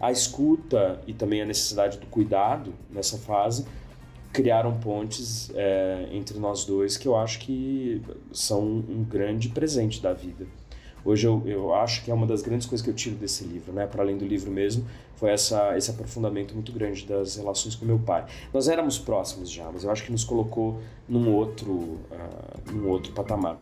a 0.00 0.10
escuta 0.10 1.00
e 1.06 1.12
também 1.12 1.42
a 1.42 1.44
necessidade 1.44 1.98
do 1.98 2.06
cuidado 2.06 2.72
nessa 2.90 3.18
fase 3.18 3.66
criaram 4.32 4.78
pontes 4.78 5.50
é, 5.54 6.08
entre 6.12 6.38
nós 6.38 6.64
dois 6.64 6.96
que 6.96 7.06
eu 7.06 7.16
acho 7.16 7.40
que 7.40 8.00
são 8.32 8.62
um 8.62 9.04
grande 9.04 9.48
presente 9.48 10.00
da 10.00 10.12
vida. 10.12 10.46
Hoje 11.04 11.26
eu, 11.26 11.42
eu 11.46 11.74
acho 11.74 12.04
que 12.04 12.10
é 12.10 12.14
uma 12.14 12.26
das 12.26 12.42
grandes 12.42 12.66
coisas 12.66 12.84
que 12.84 12.90
eu 12.90 12.94
tiro 12.94 13.16
desse 13.16 13.42
livro, 13.44 13.72
né? 13.72 13.86
Para 13.86 14.02
além 14.02 14.18
do 14.18 14.24
livro 14.24 14.50
mesmo, 14.50 14.86
foi 15.16 15.30
essa, 15.30 15.76
esse 15.76 15.90
aprofundamento 15.90 16.54
muito 16.54 16.72
grande 16.72 17.06
das 17.06 17.36
relações 17.36 17.74
com 17.74 17.86
meu 17.86 17.98
pai. 17.98 18.26
Nós 18.52 18.68
éramos 18.68 18.98
próximos 18.98 19.50
já, 19.50 19.70
mas 19.72 19.84
eu 19.84 19.90
acho 19.90 20.04
que 20.04 20.12
nos 20.12 20.24
colocou 20.24 20.80
num 21.08 21.34
outro, 21.34 21.72
uh, 21.72 22.72
num 22.72 22.88
outro 22.88 23.12
patamar. 23.12 23.58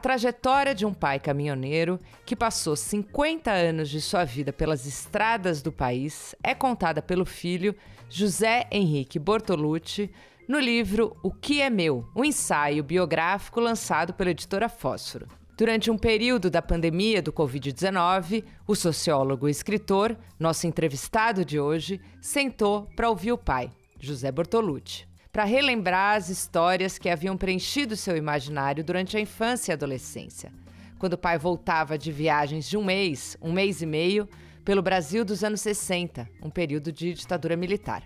A 0.00 0.08
trajetória 0.10 0.74
de 0.74 0.86
um 0.86 0.94
pai 0.94 1.20
caminhoneiro 1.20 2.00
que 2.24 2.34
passou 2.34 2.74
50 2.74 3.50
anos 3.50 3.90
de 3.90 4.00
sua 4.00 4.24
vida 4.24 4.50
pelas 4.50 4.86
estradas 4.86 5.60
do 5.60 5.70
país 5.70 6.34
é 6.42 6.54
contada 6.54 7.02
pelo 7.02 7.26
filho 7.26 7.76
José 8.08 8.66
Henrique 8.72 9.18
Bortolucci 9.18 10.10
no 10.48 10.58
livro 10.58 11.14
O 11.22 11.30
que 11.30 11.60
é 11.60 11.68
Meu, 11.68 12.08
um 12.16 12.24
ensaio 12.24 12.82
biográfico 12.82 13.60
lançado 13.60 14.14
pela 14.14 14.30
editora 14.30 14.70
Fósforo. 14.70 15.28
Durante 15.54 15.90
um 15.90 15.98
período 15.98 16.48
da 16.48 16.62
pandemia 16.62 17.20
do 17.20 17.30
Covid-19, 17.30 18.42
o 18.66 18.74
sociólogo 18.74 19.48
e 19.48 19.50
escritor, 19.50 20.16
nosso 20.38 20.66
entrevistado 20.66 21.44
de 21.44 21.60
hoje, 21.60 22.00
sentou 22.22 22.88
para 22.96 23.10
ouvir 23.10 23.32
o 23.32 23.38
pai, 23.38 23.70
José 24.00 24.32
Bortolucci 24.32 25.09
para 25.32 25.44
relembrar 25.44 26.16
as 26.16 26.28
histórias 26.28 26.98
que 26.98 27.08
haviam 27.08 27.36
preenchido 27.36 27.96
seu 27.96 28.16
imaginário 28.16 28.82
durante 28.82 29.16
a 29.16 29.20
infância 29.20 29.72
e 29.72 29.74
adolescência, 29.74 30.52
quando 30.98 31.14
o 31.14 31.18
pai 31.18 31.38
voltava 31.38 31.96
de 31.96 32.10
viagens 32.10 32.68
de 32.68 32.76
um 32.76 32.84
mês, 32.84 33.36
um 33.40 33.52
mês 33.52 33.80
e 33.80 33.86
meio, 33.86 34.28
pelo 34.64 34.82
Brasil 34.82 35.24
dos 35.24 35.42
anos 35.42 35.60
60, 35.60 36.28
um 36.42 36.50
período 36.50 36.92
de 36.92 37.14
ditadura 37.14 37.56
militar. 37.56 38.02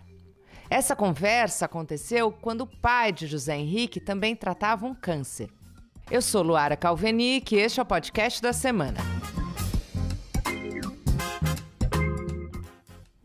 Essa 0.70 0.96
conversa 0.96 1.66
aconteceu 1.66 2.32
quando 2.32 2.62
o 2.62 2.66
pai 2.66 3.12
de 3.12 3.26
José 3.26 3.56
Henrique 3.56 4.00
também 4.00 4.34
tratava 4.34 4.86
um 4.86 4.94
câncer. 4.94 5.50
Eu 6.10 6.20
sou 6.20 6.42
Luara 6.42 6.76
Calvenic 6.76 7.54
e 7.54 7.58
este 7.58 7.80
é 7.80 7.82
o 7.82 7.86
podcast 7.86 8.40
da 8.40 8.52
semana. 8.52 8.98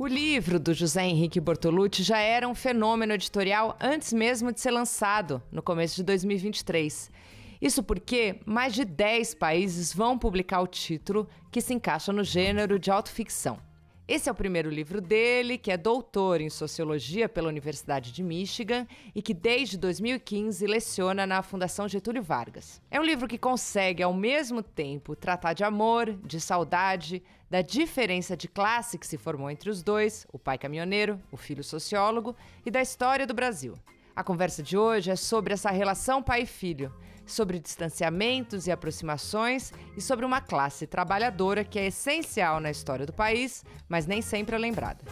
O 0.01 0.07
livro 0.07 0.57
do 0.57 0.73
José 0.73 1.05
Henrique 1.05 1.41
Bortolucci 1.41 2.03
já 2.03 2.19
era 2.19 2.47
um 2.47 2.55
fenômeno 2.55 3.11
editorial 3.11 3.77
antes 3.81 4.13
mesmo 4.13 4.49
de 4.49 4.61
ser 4.61 4.71
lançado, 4.71 5.43
no 5.51 5.61
começo 5.61 5.97
de 5.97 6.03
2023. 6.03 7.11
Isso 7.61 7.83
porque 7.83 8.39
mais 8.45 8.73
de 8.73 8.85
10 8.85 9.33
países 9.33 9.93
vão 9.93 10.17
publicar 10.17 10.61
o 10.61 10.67
título, 10.67 11.27
que 11.51 11.59
se 11.59 11.73
encaixa 11.73 12.13
no 12.13 12.23
gênero 12.23 12.79
de 12.79 12.89
autoficção. 12.89 13.59
Esse 14.09 14.27
é 14.27 14.31
o 14.31 14.35
primeiro 14.35 14.71
livro 14.71 14.99
dele, 14.99 15.55
que 15.55 15.71
é 15.71 15.77
doutor 15.77 16.41
em 16.41 16.49
sociologia 16.49 17.29
pela 17.29 17.47
Universidade 17.47 18.11
de 18.11 18.23
Michigan 18.23 18.87
e 19.13 19.21
que 19.21 19.35
desde 19.35 19.77
2015 19.77 20.65
leciona 20.65 21.27
na 21.27 21.43
Fundação 21.43 21.87
Getúlio 21.87 22.23
Vargas. 22.23 22.81
É 22.89 22.99
um 22.99 23.03
livro 23.03 23.27
que 23.27 23.37
consegue 23.37 24.01
ao 24.01 24.11
mesmo 24.11 24.63
tempo 24.63 25.15
tratar 25.15 25.53
de 25.53 25.63
amor, 25.63 26.11
de 26.25 26.41
saudade, 26.41 27.21
da 27.51 27.61
diferença 27.61 28.35
de 28.35 28.47
classe 28.47 28.97
que 28.97 29.05
se 29.05 29.15
formou 29.15 29.47
entre 29.47 29.69
os 29.69 29.83
dois, 29.83 30.25
o 30.33 30.39
pai 30.39 30.57
caminhoneiro, 30.57 31.21
o 31.31 31.37
filho 31.37 31.63
sociólogo, 31.63 32.35
e 32.65 32.71
da 32.71 32.81
história 32.81 33.27
do 33.27 33.35
Brasil. 33.35 33.75
A 34.15 34.23
conversa 34.23 34.63
de 34.63 34.75
hoje 34.75 35.11
é 35.11 35.15
sobre 35.15 35.53
essa 35.53 35.69
relação 35.69 36.23
pai 36.23 36.41
e 36.41 36.47
filho, 36.47 36.91
sobre 37.31 37.59
distanciamentos 37.59 38.67
e 38.67 38.71
aproximações 38.71 39.71
e 39.95 40.01
sobre 40.01 40.25
uma 40.25 40.41
classe 40.41 40.87
trabalhadora 40.87 41.63
que 41.63 41.79
é 41.79 41.87
essencial 41.87 42.59
na 42.59 42.71
história 42.71 43.05
do 43.05 43.13
país, 43.13 43.63
mas 43.87 44.05
nem 44.05 44.21
sempre 44.21 44.55
é 44.55 44.59
lembrada. 44.59 45.03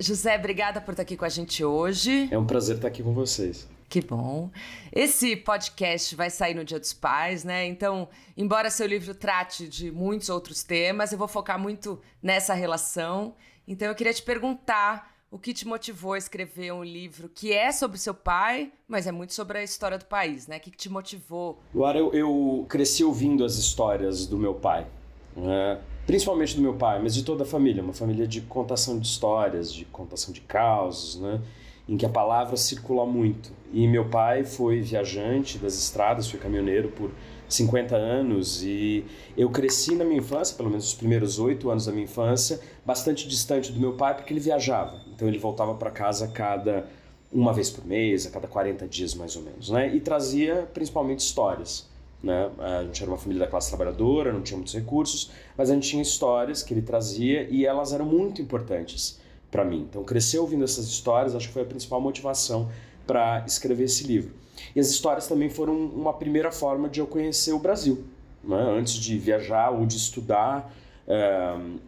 José, 0.00 0.36
obrigada 0.36 0.80
por 0.80 0.92
estar 0.92 1.02
aqui 1.02 1.16
com 1.16 1.24
a 1.24 1.28
gente 1.28 1.64
hoje. 1.64 2.28
É 2.30 2.38
um 2.38 2.46
prazer 2.46 2.76
estar 2.76 2.86
aqui 2.86 3.02
com 3.02 3.12
vocês. 3.12 3.68
Que 3.88 4.00
bom. 4.00 4.50
Esse 4.92 5.34
podcast 5.34 6.14
vai 6.14 6.30
sair 6.30 6.54
no 6.54 6.64
Dia 6.64 6.78
dos 6.78 6.92
Pais, 6.92 7.42
né? 7.42 7.66
Então, 7.66 8.08
embora 8.36 8.70
seu 8.70 8.86
livro 8.86 9.14
trate 9.14 9.66
de 9.66 9.90
muitos 9.90 10.28
outros 10.28 10.62
temas, 10.62 11.10
eu 11.10 11.18
vou 11.18 11.26
focar 11.26 11.58
muito 11.58 12.00
nessa 12.22 12.54
relação. 12.54 13.34
Então, 13.66 13.88
eu 13.88 13.94
queria 13.94 14.12
te 14.12 14.22
perguntar 14.22 15.17
o 15.30 15.38
que 15.38 15.52
te 15.52 15.66
motivou 15.66 16.14
a 16.14 16.18
escrever 16.18 16.72
um 16.72 16.82
livro 16.82 17.28
que 17.28 17.52
é 17.52 17.70
sobre 17.70 17.98
seu 17.98 18.14
pai, 18.14 18.72
mas 18.86 19.06
é 19.06 19.12
muito 19.12 19.34
sobre 19.34 19.58
a 19.58 19.62
história 19.62 19.98
do 19.98 20.06
país, 20.06 20.46
né? 20.46 20.56
O 20.56 20.60
que, 20.60 20.70
que 20.70 20.76
te 20.76 20.88
motivou? 20.88 21.58
Luara, 21.74 21.98
eu, 21.98 22.12
eu 22.12 22.66
cresci 22.68 23.04
ouvindo 23.04 23.44
as 23.44 23.56
histórias 23.56 24.26
do 24.26 24.38
meu 24.38 24.54
pai. 24.54 24.86
Né? 25.36 25.80
Principalmente 26.06 26.56
do 26.56 26.62
meu 26.62 26.74
pai, 26.74 27.00
mas 27.02 27.14
de 27.14 27.22
toda 27.22 27.44
a 27.44 27.46
família. 27.46 27.82
Uma 27.82 27.92
família 27.92 28.26
de 28.26 28.40
contação 28.40 28.98
de 28.98 29.06
histórias, 29.06 29.72
de 29.72 29.84
contação 29.84 30.32
de 30.32 30.40
causos, 30.40 31.20
né? 31.20 31.40
em 31.86 31.96
que 31.96 32.06
a 32.06 32.08
palavra 32.08 32.56
circula 32.56 33.04
muito. 33.04 33.50
E 33.72 33.86
meu 33.86 34.08
pai 34.08 34.44
foi 34.44 34.80
viajante 34.80 35.58
das 35.58 35.74
estradas, 35.74 36.30
foi 36.30 36.40
caminhoneiro 36.40 36.88
por 36.88 37.10
50 37.48 37.96
anos 37.96 38.62
e 38.62 39.04
eu 39.36 39.48
cresci 39.48 39.94
na 39.94 40.04
minha 40.04 40.18
infância, 40.18 40.56
pelo 40.56 40.68
menos 40.68 40.88
os 40.88 40.94
primeiros 40.94 41.38
oito 41.38 41.70
anos 41.70 41.86
da 41.86 41.92
minha 41.92 42.04
infância, 42.04 42.60
bastante 42.84 43.26
distante 43.26 43.72
do 43.72 43.80
meu 43.80 43.94
pai 43.94 44.14
porque 44.14 44.32
ele 44.32 44.40
viajava. 44.40 45.07
Então 45.18 45.26
ele 45.26 45.36
voltava 45.36 45.74
para 45.74 45.90
casa 45.90 46.28
cada 46.28 46.86
uma 47.32 47.52
vez 47.52 47.68
por 47.68 47.84
mês, 47.84 48.24
a 48.24 48.30
cada 48.30 48.46
40 48.46 48.86
dias 48.86 49.16
mais 49.16 49.34
ou 49.34 49.42
menos, 49.42 49.68
né? 49.68 49.92
E 49.92 49.98
trazia 49.98 50.68
principalmente 50.72 51.18
histórias. 51.18 51.88
Né? 52.22 52.48
A 52.60 52.84
gente 52.84 53.02
era 53.02 53.10
uma 53.10 53.18
família 53.18 53.44
da 53.44 53.50
classe 53.50 53.68
trabalhadora, 53.68 54.32
não 54.32 54.42
tinha 54.42 54.56
muitos 54.56 54.74
recursos, 54.74 55.32
mas 55.56 55.70
a 55.70 55.74
gente 55.74 55.88
tinha 55.88 56.00
histórias 56.00 56.62
que 56.62 56.72
ele 56.72 56.82
trazia 56.82 57.48
e 57.50 57.66
elas 57.66 57.92
eram 57.92 58.06
muito 58.06 58.40
importantes 58.40 59.18
para 59.50 59.64
mim. 59.64 59.88
Então, 59.90 60.04
crescer 60.04 60.38
ouvindo 60.38 60.62
essas 60.62 60.86
histórias, 60.86 61.34
acho 61.34 61.48
que 61.48 61.52
foi 61.52 61.62
a 61.62 61.66
principal 61.66 62.00
motivação 62.00 62.70
para 63.04 63.44
escrever 63.44 63.84
esse 63.84 64.04
livro. 64.04 64.32
E 64.74 64.78
as 64.78 64.88
histórias 64.88 65.26
também 65.26 65.50
foram 65.50 65.74
uma 65.74 66.12
primeira 66.12 66.52
forma 66.52 66.88
de 66.88 67.00
eu 67.00 67.08
conhecer 67.08 67.52
o 67.52 67.58
Brasil. 67.58 68.04
Né? 68.44 68.56
Antes 68.56 68.94
de 68.94 69.18
viajar 69.18 69.70
ou 69.70 69.84
de 69.84 69.96
estudar, 69.96 70.72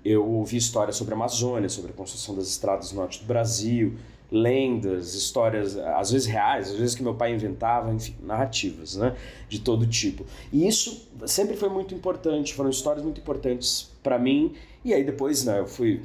eu 0.05 0.27
ouvi 0.27 0.57
histórias 0.57 0.97
sobre 0.97 1.13
a 1.13 1.17
Amazônia, 1.17 1.69
sobre 1.69 1.91
a 1.91 1.95
construção 1.95 2.35
das 2.35 2.49
estradas 2.49 2.93
no 2.93 3.01
norte 3.01 3.21
do 3.21 3.27
Brasil, 3.27 3.95
lendas, 4.31 5.15
histórias, 5.15 5.77
às 5.77 6.11
vezes 6.11 6.27
reais, 6.27 6.71
às 6.71 6.77
vezes 6.77 6.95
que 6.95 7.03
meu 7.03 7.15
pai 7.15 7.35
inventava, 7.35 7.93
enfim, 7.93 8.15
narrativas, 8.23 8.97
né, 8.97 9.17
de 9.49 9.61
todo 9.61 9.87
tipo. 9.87 10.25
E 10.53 10.67
isso 10.67 11.09
sempre 11.27 11.57
foi 11.57 11.69
muito 11.69 11.95
importante, 11.95 12.55
foram 12.55 12.71
histórias 12.71 13.05
muito 13.05 13.21
importantes 13.21 13.91
para 14.03 14.19
mim. 14.19 14.55
E 14.85 14.95
aí 14.95 15.05
depois, 15.05 15.45
né, 15.45 15.59
eu 15.59 15.67
fui 15.67 16.01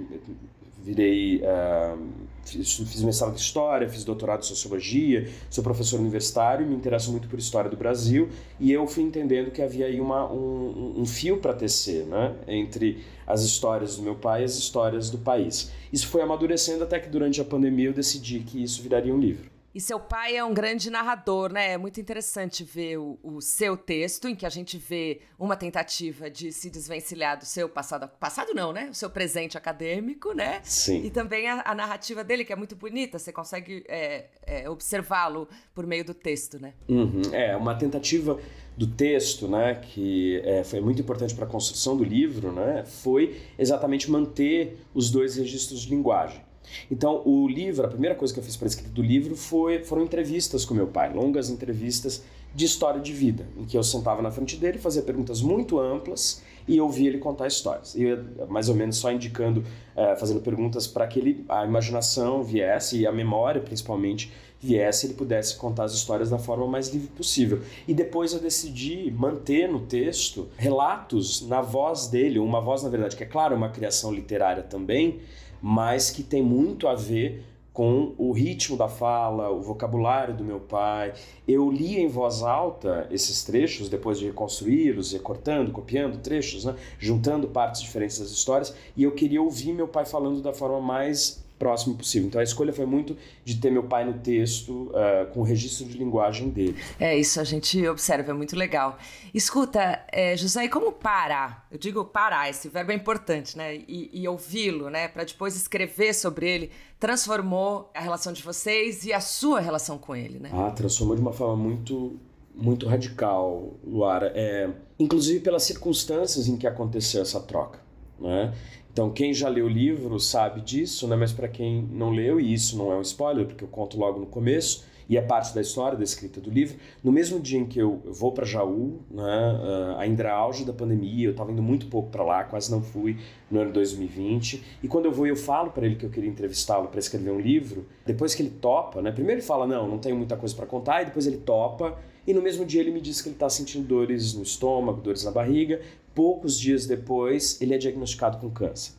virei 0.84 1.38
uh, 1.38 1.98
fiz, 2.46 3.02
mestrado 3.04 3.34
em 3.34 3.38
história, 3.38 3.90
fiz 3.90 4.04
doutorado 4.04 4.42
em 4.42 4.46
sociologia, 4.46 5.30
sou 5.50 5.64
professor 5.64 6.00
universitário, 6.00 6.66
me 6.66 6.76
interesso 6.76 7.12
muito 7.12 7.28
por 7.28 7.40
história 7.40 7.70
do 7.70 7.78
Brasil 7.78 8.30
e 8.60 8.72
eu 8.72 8.86
fui 8.88 9.04
entendendo 9.04 9.52
que 9.52 9.62
havia 9.62 9.88
aí 9.88 10.00
uma, 10.00 10.32
um, 10.32 10.96
um 10.98 11.06
fio 11.06 11.38
para 11.38 11.54
tecer, 11.54 12.06
né, 12.06 12.36
entre 12.48 13.04
as 13.26 13.42
histórias 13.44 13.98
do 13.98 14.04
meu 14.04 14.16
pai 14.16 14.42
e 14.42 14.46
as 14.46 14.56
histórias 14.56 15.10
do 15.10 15.18
país. 15.18 15.72
Isso 15.92 16.08
foi 16.08 16.22
amadurecendo 16.22 16.84
até 16.84 17.00
que 17.00 17.10
durante 17.10 17.42
a 17.42 17.46
pandemia 17.46 17.88
eu 17.88 17.94
decidi 17.94 18.40
que 18.40 18.62
isso 18.62 18.82
viraria 18.82 19.14
um 19.14 19.20
livro. 19.20 19.55
E 19.76 19.82
seu 19.82 20.00
pai 20.00 20.38
é 20.38 20.44
um 20.44 20.54
grande 20.54 20.90
narrador, 20.90 21.52
né? 21.52 21.74
É 21.74 21.78
muito 21.78 22.00
interessante 22.00 22.64
ver 22.64 22.96
o, 22.98 23.20
o, 23.22 23.42
seu 23.42 23.76
texto, 23.76 24.26
em 24.30 24.34
que 24.34 24.46
a 24.46 24.50
gente 24.50 24.78
vê 24.78 25.20
uma 25.38 25.58
tentativa 25.58 26.30
de 26.30 26.54
se 26.54 26.70
desvencilhar 26.70 27.38
do 27.38 27.44
seu 27.44 27.68
passado. 27.68 28.08
Passado 28.18 28.54
não, 28.54 28.72
né? 28.72 28.88
O 28.90 28.94
seu 28.94 29.10
presente 29.10 29.58
acadêmico, 29.58 30.32
né? 30.32 30.62
Sim. 30.64 31.04
E 31.04 31.10
também 31.10 31.50
a, 31.50 31.62
a 31.66 31.76
narrativa 31.76 32.24
dele, 32.24 32.46
que 32.46 32.54
é 32.54 32.56
muito 32.56 32.74
bonita, 32.74 33.20
você 33.20 33.34
consegue 33.34 33.84
é, 33.90 34.28
é, 34.44 34.70
observá-lo 34.70 35.46
por 35.74 35.86
meio 35.86 36.06
do 36.06 36.14
texto, 36.14 36.58
né? 36.58 36.74
Uhum. 36.88 37.24
É, 37.34 37.54
uma 37.58 37.76
tentativa 37.76 38.40
do 38.78 38.88
texto, 38.88 39.46
né, 39.46 39.76
que 39.76 40.42
é, 40.46 40.64
foi 40.64 40.80
muito 40.80 41.02
importante 41.02 41.36
para 41.36 41.46
a 41.46 41.48
construção 41.48 41.96
do 41.96 42.04
livro, 42.04 42.52
né, 42.52 42.84
foi 42.86 43.42
exatamente 43.58 44.12
manter 44.12 44.78
os 44.94 45.10
dois 45.10 45.38
registros 45.38 45.82
de 45.82 45.90
linguagem. 45.90 46.42
Então, 46.90 47.22
o 47.26 47.48
livro, 47.48 47.86
a 47.86 47.90
primeira 47.90 48.16
coisa 48.16 48.34
que 48.34 48.40
eu 48.40 48.44
fiz 48.44 48.56
para 48.56 48.68
escrita 48.68 48.92
do 48.92 49.02
livro 49.02 49.36
foi, 49.36 49.84
foram 49.84 50.04
entrevistas 50.04 50.66
com 50.66 50.74
meu 50.74 50.88
pai, 50.88 51.14
longas 51.14 51.50
entrevistas 51.50 52.24
de 52.54 52.66
história 52.66 53.02
de 53.02 53.12
vida, 53.12 53.46
em 53.58 53.66
que 53.66 53.78
eu 53.78 53.84
sentava 53.84 54.22
na 54.22 54.32
frente 54.32 54.56
dele, 54.56 54.78
fazia 54.78 55.02
perguntas 55.02 55.42
muito 55.42 55.78
amplas 55.78 56.42
e 56.68 56.80
ouvia 56.80 57.10
ele 57.10 57.18
contar 57.18 57.48
histórias. 57.48 57.96
E 57.96 58.04
eu, 58.04 58.24
mais 58.48 58.70
ou 58.70 58.76
menos 58.76 58.98
só 58.98 59.12
indicando, 59.12 59.60
uh, 59.60 60.18
fazendo 60.18 60.40
perguntas 60.40 60.88
para 60.88 61.06
que 61.06 61.20
ele, 61.20 61.46
a 61.50 61.66
imaginação 61.66 62.44
viesse 62.44 63.00
e 63.00 63.06
a 63.06 63.12
memória, 63.12 63.62
principalmente, 63.62 64.32
viesse 64.66 65.06
ele 65.06 65.14
pudesse 65.14 65.56
contar 65.56 65.84
as 65.84 65.94
histórias 65.94 66.30
da 66.30 66.40
forma 66.40 66.66
mais 66.68 66.90
livre 66.90 67.08
possível. 67.10 67.62
E 67.88 67.94
depois 67.94 68.34
eu 68.34 68.40
decidi 68.40 69.12
manter 69.12 69.70
no 69.70 69.82
texto 69.82 70.48
relatos 70.58 71.48
na 71.48 71.62
voz 71.62 72.08
dele, 72.08 72.40
uma 72.40 72.60
voz, 72.60 72.84
na 72.84 72.90
verdade, 72.90 73.16
que 73.16 73.24
é 73.24 73.28
claro, 73.28 73.56
uma 73.56 73.70
criação 73.70 74.14
literária 74.14 74.64
também, 74.64 75.20
mas 75.62 76.10
que 76.10 76.24
tem 76.24 76.42
muito 76.42 76.88
a 76.88 76.96
ver 76.96 77.46
com 77.72 78.14
o 78.18 78.32
ritmo 78.32 78.78
da 78.78 78.88
fala, 78.88 79.52
o 79.52 79.62
vocabulário 79.62 80.34
do 80.34 80.46
meu 80.46 80.62
pai. 80.62 81.14
Eu 81.46 81.70
lia 81.70 82.00
em 82.00 82.08
voz 82.08 82.42
alta 82.42 83.06
esses 83.12 83.44
trechos, 83.44 83.90
depois 83.90 84.18
de 84.18 84.28
reconstruí-los, 84.28 85.12
recortando, 85.12 85.74
copiando 85.74 86.18
trechos, 86.22 86.64
né? 86.64 86.74
juntando 86.98 87.50
partes 87.50 87.82
diferentes 87.82 88.18
das 88.18 88.30
histórias, 88.30 88.74
e 88.96 89.04
eu 89.04 89.12
queria 89.12 89.42
ouvir 89.42 89.74
meu 89.74 89.90
pai 89.90 90.06
falando 90.06 90.42
da 90.42 90.54
forma 90.54 90.80
mais 90.80 91.45
próximo 91.58 91.96
possível. 91.96 92.28
Então 92.28 92.42
a 92.42 92.44
escolha 92.44 92.74
foi 92.74 92.86
muito 92.86 93.16
de 93.44 93.58
ter 93.58 93.72
meu 93.72 93.84
pai 93.84 94.06
no 94.06 94.14
texto, 94.14 94.92
uh, 94.92 95.32
com 95.34 95.40
o 95.40 95.44
registro 95.44 95.86
de 95.86 95.98
linguagem 95.98 96.50
dele. 96.50 96.76
É, 97.00 97.18
isso 97.18 97.40
a 97.40 97.44
gente 97.44 97.86
observa, 97.88 98.32
é 98.32 98.34
muito 98.34 98.56
legal. 98.56 98.98
Escuta, 99.34 100.04
é, 100.12 100.36
José, 100.36 100.66
e 100.66 100.70
como 100.70 100.92
parar? 100.92 101.68
Eu 101.72 101.78
digo 101.78 102.04
parar, 102.06 102.50
esse 102.50 102.68
verbo 102.70 102.92
é 102.92 102.96
importante, 102.96 103.58
né? 103.58 103.76
E, 103.76 104.10
e 104.14 104.28
ouvi-lo, 104.28 104.90
né? 104.90 105.08
Para 105.08 105.24
depois 105.24 105.56
escrever 105.56 106.14
sobre 106.14 106.50
ele, 106.50 106.72
transformou 107.00 107.90
a 107.94 108.02
relação 108.02 108.34
de 108.34 108.42
vocês 108.42 109.06
e 109.06 109.14
a 109.14 109.20
sua 109.20 109.60
relação 109.60 109.98
com 109.98 110.16
ele, 110.16 110.40
né? 110.40 110.50
Ah, 110.54 110.72
transformou 110.72 111.16
de 111.16 111.22
uma 111.22 111.34
forma 111.34 111.56
muito 111.56 112.20
muito 112.58 112.88
radical, 112.88 113.74
Luara. 113.86 114.32
É, 114.34 114.70
inclusive 114.98 115.42
pelas 115.42 115.64
circunstâncias 115.64 116.48
em 116.48 116.56
que 116.56 116.66
aconteceu 116.66 117.22
essa 117.22 117.40
troca. 117.42 117.80
Né? 118.18 118.54
Então, 118.96 119.10
quem 119.10 119.34
já 119.34 119.50
leu 119.50 119.66
o 119.66 119.68
livro 119.68 120.18
sabe 120.22 120.62
disso, 120.62 121.06
né? 121.06 121.18
mas 121.18 121.34
para 121.34 121.50
quem 121.50 121.86
não 121.92 122.12
leu, 122.12 122.40
e 122.40 122.54
isso 122.54 122.78
não 122.78 122.94
é 122.94 122.96
um 122.96 123.02
spoiler, 123.02 123.46
porque 123.46 123.62
eu 123.62 123.68
conto 123.68 124.00
logo 124.00 124.22
no 124.22 124.26
começo, 124.26 124.86
e 125.10 125.18
é 125.18 125.22
parte 125.22 125.54
da 125.54 125.60
história 125.60 125.98
da 125.98 126.04
escrita 126.06 126.40
do 126.40 126.50
livro, 126.50 126.78
no 127.04 127.12
mesmo 127.12 127.38
dia 127.38 127.60
em 127.60 127.66
que 127.66 127.78
eu 127.78 128.02
vou 128.06 128.32
para 128.32 128.46
Jaú, 128.46 129.02
né, 129.12 129.22
uh, 129.22 129.98
ainda 129.98 130.24
era 130.24 130.34
auge 130.34 130.64
da 130.64 130.72
pandemia, 130.72 131.28
eu 131.28 131.32
estava 131.32 131.52
indo 131.52 131.62
muito 131.62 131.88
pouco 131.88 132.10
para 132.10 132.24
lá, 132.24 132.46
quase 132.46 132.72
não 132.72 132.82
fui 132.82 133.18
no 133.52 133.60
ano 133.60 133.74
2020, 133.74 134.64
e 134.82 134.88
quando 134.88 135.08
eu 135.08 135.12
vou 135.12 135.28
eu 135.28 135.36
falo 135.36 135.72
para 135.72 135.86
ele 135.86 135.98
que 135.98 136.06
eu 136.06 136.10
queria 136.10 136.30
entrevistá-lo 136.30 136.88
para 136.88 137.00
escrever 137.00 137.32
um 137.32 137.40
livro, 137.42 137.86
depois 138.06 138.34
que 138.34 138.44
ele 138.44 138.52
topa, 138.62 139.02
né, 139.02 139.12
primeiro 139.12 139.42
ele 139.42 139.46
fala, 139.46 139.68
não, 139.68 139.90
não 139.90 139.98
tenho 139.98 140.16
muita 140.16 140.38
coisa 140.38 140.56
para 140.56 140.66
contar, 140.66 141.02
e 141.02 141.06
depois 141.08 141.28
ele 141.28 141.40
topa, 141.40 142.00
e 142.28 142.34
no 142.34 142.42
mesmo 142.42 142.66
dia 142.66 142.82
ele 142.82 142.92
me 142.92 143.02
diz 143.02 143.22
que 143.22 143.30
ele 143.30 143.36
está 143.36 143.50
sentindo 143.50 143.88
dores 143.88 144.34
no 144.34 144.44
estômago, 144.44 145.02
dores 145.02 145.24
na 145.24 145.32
barriga, 145.32 145.82
poucos 146.14 146.60
dias 146.60 146.86
depois, 146.86 147.62
ele 147.62 147.74
é 147.74 147.78
diagnosticado 147.78 148.38
com 148.38 148.50
câncer. 148.50 148.94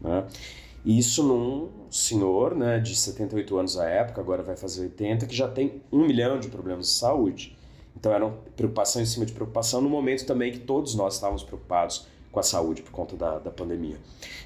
Né? 0.00 0.26
Isso 0.84 1.22
num 1.22 1.68
senhor 1.90 2.56
né, 2.56 2.78
de 2.80 2.96
78 2.96 3.56
anos 3.56 3.78
à 3.78 3.88
época, 3.88 4.20
agora 4.20 4.42
vai 4.42 4.56
fazer 4.56 4.82
80, 4.82 5.26
que 5.26 5.34
já 5.34 5.48
tem 5.48 5.80
um 5.92 6.06
milhão 6.06 6.40
de 6.40 6.48
problemas 6.48 6.86
de 6.86 6.92
saúde. 6.92 7.56
Então 7.96 8.12
era 8.12 8.28
preocupação 8.56 9.00
em 9.00 9.06
cima 9.06 9.24
de 9.26 9.32
preocupação 9.32 9.80
no 9.80 9.88
momento 9.88 10.24
também 10.24 10.50
que 10.50 10.58
todos 10.58 10.94
nós 10.94 11.14
estávamos 11.14 11.42
preocupados 11.42 12.06
com 12.32 12.40
a 12.40 12.42
saúde 12.42 12.82
por 12.82 12.90
conta 12.90 13.14
da, 13.14 13.38
da 13.38 13.50
pandemia. 13.50 13.96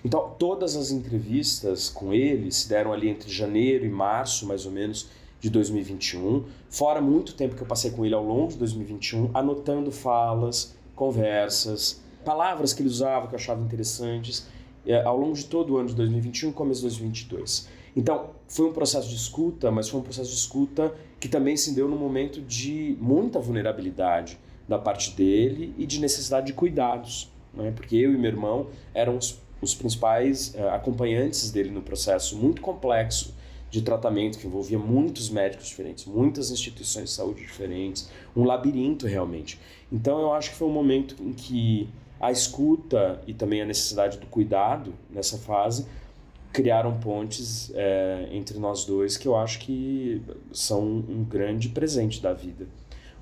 Então 0.04 0.34
todas 0.38 0.76
as 0.76 0.90
entrevistas 0.90 1.88
com 1.88 2.12
ele 2.12 2.50
se 2.50 2.68
deram 2.68 2.92
ali 2.92 3.08
entre 3.08 3.30
janeiro 3.30 3.86
e 3.86 3.88
março, 3.88 4.46
mais 4.46 4.66
ou 4.66 4.72
menos, 4.72 5.08
de 5.40 5.50
2021, 5.50 6.44
fora 6.68 7.00
muito 7.00 7.34
tempo 7.34 7.54
que 7.54 7.62
eu 7.62 7.66
passei 7.66 7.90
com 7.90 8.04
ele 8.04 8.14
ao 8.14 8.24
longo 8.24 8.52
de 8.52 8.58
2021, 8.58 9.30
anotando 9.34 9.92
falas, 9.92 10.74
conversas, 10.94 12.00
palavras 12.24 12.72
que 12.72 12.82
ele 12.82 12.88
usava 12.88 13.28
que 13.28 13.34
eu 13.34 13.38
achava 13.38 13.62
interessantes 13.62 14.46
é, 14.86 15.02
ao 15.02 15.16
longo 15.16 15.34
de 15.34 15.44
todo 15.44 15.74
o 15.74 15.76
ano 15.76 15.88
de 15.88 15.94
2021 15.94 16.50
e 16.50 16.52
começo 16.52 16.80
de 16.80 16.86
2022. 16.88 17.68
Então, 17.94 18.30
foi 18.46 18.66
um 18.66 18.72
processo 18.72 19.08
de 19.08 19.16
escuta, 19.16 19.70
mas 19.70 19.88
foi 19.88 20.00
um 20.00 20.02
processo 20.02 20.30
de 20.30 20.36
escuta 20.36 20.94
que 21.18 21.28
também 21.28 21.56
se 21.56 21.74
deu 21.74 21.88
num 21.88 21.96
momento 21.98 22.40
de 22.40 22.96
muita 23.00 23.40
vulnerabilidade 23.40 24.38
da 24.68 24.78
parte 24.78 25.12
dele 25.12 25.74
e 25.78 25.86
de 25.86 26.00
necessidade 26.00 26.46
de 26.46 26.52
cuidados, 26.52 27.32
né? 27.54 27.72
porque 27.74 27.96
eu 27.96 28.12
e 28.12 28.18
meu 28.18 28.30
irmão 28.30 28.66
eram 28.92 29.16
os, 29.16 29.40
os 29.62 29.74
principais 29.74 30.54
uh, 30.54 30.68
acompanhantes 30.68 31.50
dele 31.50 31.70
no 31.70 31.80
processo 31.80 32.36
muito 32.36 32.60
complexo 32.60 33.34
de 33.76 33.82
tratamento 33.82 34.38
que 34.38 34.46
envolvia 34.46 34.78
muitos 34.78 35.28
médicos 35.28 35.66
diferentes, 35.66 36.06
muitas 36.06 36.50
instituições 36.50 37.10
de 37.10 37.14
saúde 37.14 37.42
diferentes, 37.42 38.08
um 38.34 38.44
labirinto 38.44 39.06
realmente. 39.06 39.60
Então 39.92 40.18
eu 40.18 40.32
acho 40.32 40.50
que 40.50 40.56
foi 40.56 40.66
um 40.66 40.72
momento 40.72 41.14
em 41.22 41.34
que 41.34 41.86
a 42.18 42.32
escuta 42.32 43.20
e 43.26 43.34
também 43.34 43.60
a 43.60 43.66
necessidade 43.66 44.16
do 44.16 44.26
cuidado 44.28 44.94
nessa 45.10 45.36
fase 45.36 45.86
criaram 46.54 46.98
pontes 46.98 47.70
é, 47.74 48.30
entre 48.32 48.58
nós 48.58 48.86
dois 48.86 49.18
que 49.18 49.28
eu 49.28 49.36
acho 49.36 49.58
que 49.58 50.22
são 50.52 50.82
um 50.82 51.22
grande 51.22 51.68
presente 51.68 52.22
da 52.22 52.32
vida. 52.32 52.66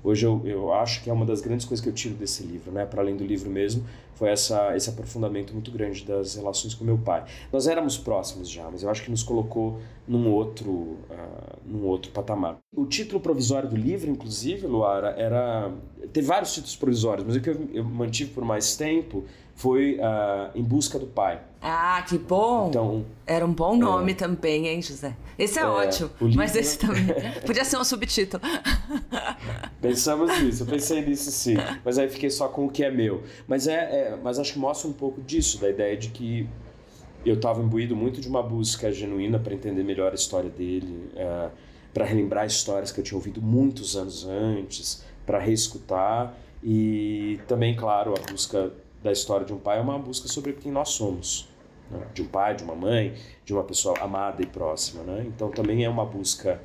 Hoje 0.05 0.23
eu, 0.23 0.39
eu 0.45 0.71
acho 0.71 1.03
que 1.03 1.09
é 1.09 1.13
uma 1.13 1.25
das 1.25 1.41
grandes 1.41 1.65
coisas 1.65 1.83
que 1.83 1.89
eu 1.89 1.93
tiro 1.93 2.13
desse 2.13 2.43
livro, 2.43 2.71
né? 2.71 2.85
Para 2.85 3.01
além 3.01 3.17
do 3.17 3.25
livro 3.25 3.49
mesmo, 3.49 3.83
foi 4.13 4.29
essa, 4.29 4.75
esse 4.77 4.87
aprofundamento 4.87 5.51
muito 5.51 5.71
grande 5.71 6.05
das 6.05 6.35
relações 6.35 6.75
com 6.75 6.85
meu 6.85 6.99
pai. 6.99 7.25
Nós 7.51 7.65
éramos 7.65 7.97
próximos 7.97 8.47
já, 8.47 8.69
mas 8.69 8.83
eu 8.83 8.89
acho 8.91 9.03
que 9.03 9.09
nos 9.09 9.23
colocou 9.23 9.79
num 10.07 10.31
outro, 10.31 10.71
uh, 10.71 10.97
num 11.65 11.85
outro 11.85 12.11
patamar. 12.11 12.59
O 12.71 12.85
título 12.85 13.19
provisório 13.19 13.67
do 13.67 13.75
livro, 13.75 14.07
inclusive, 14.07 14.67
Luara, 14.67 15.09
era. 15.17 15.71
Teve 16.13 16.27
vários 16.27 16.53
títulos 16.53 16.75
provisórios, 16.75 17.25
mas 17.25 17.35
o 17.35 17.41
que 17.41 17.49
eu, 17.49 17.67
eu 17.73 17.83
mantive 17.83 18.29
por 18.29 18.45
mais 18.45 18.77
tempo 18.77 19.25
foi 19.55 19.97
uh, 19.97 20.51
Em 20.53 20.61
Busca 20.61 20.99
do 20.99 21.07
Pai. 21.07 21.41
Ah, 21.61 22.03
que 22.07 22.17
bom! 22.17 22.67
Então, 22.67 23.05
Era 23.25 23.45
um 23.45 23.53
bom 23.53 23.75
nome 23.75 24.11
é, 24.11 24.15
também, 24.15 24.67
hein, 24.67 24.81
José? 24.81 25.15
Esse 25.39 25.57
é, 25.57 25.63
é 25.63 25.65
ótimo, 25.65 26.11
livro... 26.21 26.37
mas 26.37 26.55
esse 26.55 26.77
também. 26.77 27.05
Podia 27.45 27.63
ser 27.63 27.77
um 27.77 27.83
subtítulo. 27.83 28.43
Pensamos 29.81 30.39
nisso, 30.41 30.63
eu 30.63 30.67
pensei 30.67 31.01
nisso 31.05 31.31
sim, 31.31 31.55
mas 31.83 31.97
aí 31.97 32.09
fiquei 32.09 32.29
só 32.29 32.47
com 32.47 32.65
o 32.65 32.69
que 32.69 32.83
é 32.83 32.91
meu. 32.91 33.23
Mas, 33.47 33.67
é, 33.67 33.73
é 33.73 34.19
mas 34.21 34.37
acho 34.37 34.53
que 34.53 34.59
mostra 34.59 34.89
um 34.89 34.93
pouco 34.93 35.21
disso, 35.21 35.59
da 35.59 35.69
ideia 35.69 35.95
de 35.95 36.09
que 36.09 36.47
eu 37.25 37.35
estava 37.35 37.61
imbuído 37.61 37.95
muito 37.95 38.21
de 38.21 38.27
uma 38.27 38.43
busca 38.43 38.91
genuína 38.91 39.39
para 39.39 39.53
entender 39.53 39.83
melhor 39.83 40.11
a 40.11 40.15
história 40.15 40.49
dele, 40.49 41.09
é, 41.15 41.49
para 41.93 42.05
relembrar 42.05 42.45
histórias 42.45 42.91
que 42.91 42.99
eu 42.99 43.03
tinha 43.03 43.17
ouvido 43.17 43.41
muitos 43.41 43.95
anos 43.95 44.25
antes, 44.25 45.03
para 45.25 45.39
reescutar 45.39 46.35
e 46.63 47.39
também, 47.47 47.75
claro, 47.75 48.13
a 48.15 48.31
busca 48.31 48.71
da 49.05 49.11
história 49.11 49.45
de 49.45 49.53
um 49.53 49.59
pai 49.59 49.77
é 49.77 49.81
uma 49.81 49.99
busca 49.99 50.27
sobre 50.27 50.53
quem 50.53 50.71
nós 50.71 50.89
somos. 50.89 51.47
Né? 51.91 52.07
De 52.11 52.23
um 52.23 52.27
pai, 52.27 52.55
de 52.55 52.63
uma 52.63 52.73
mãe, 52.73 53.13
de 53.45 53.53
uma 53.53 53.63
pessoa 53.63 53.95
amada 53.99 54.41
e 54.41 54.47
próxima. 54.47 55.03
Né? 55.03 55.25
Então 55.27 55.51
também 55.51 55.85
é 55.85 55.89
uma 55.89 56.03
busca 56.03 56.59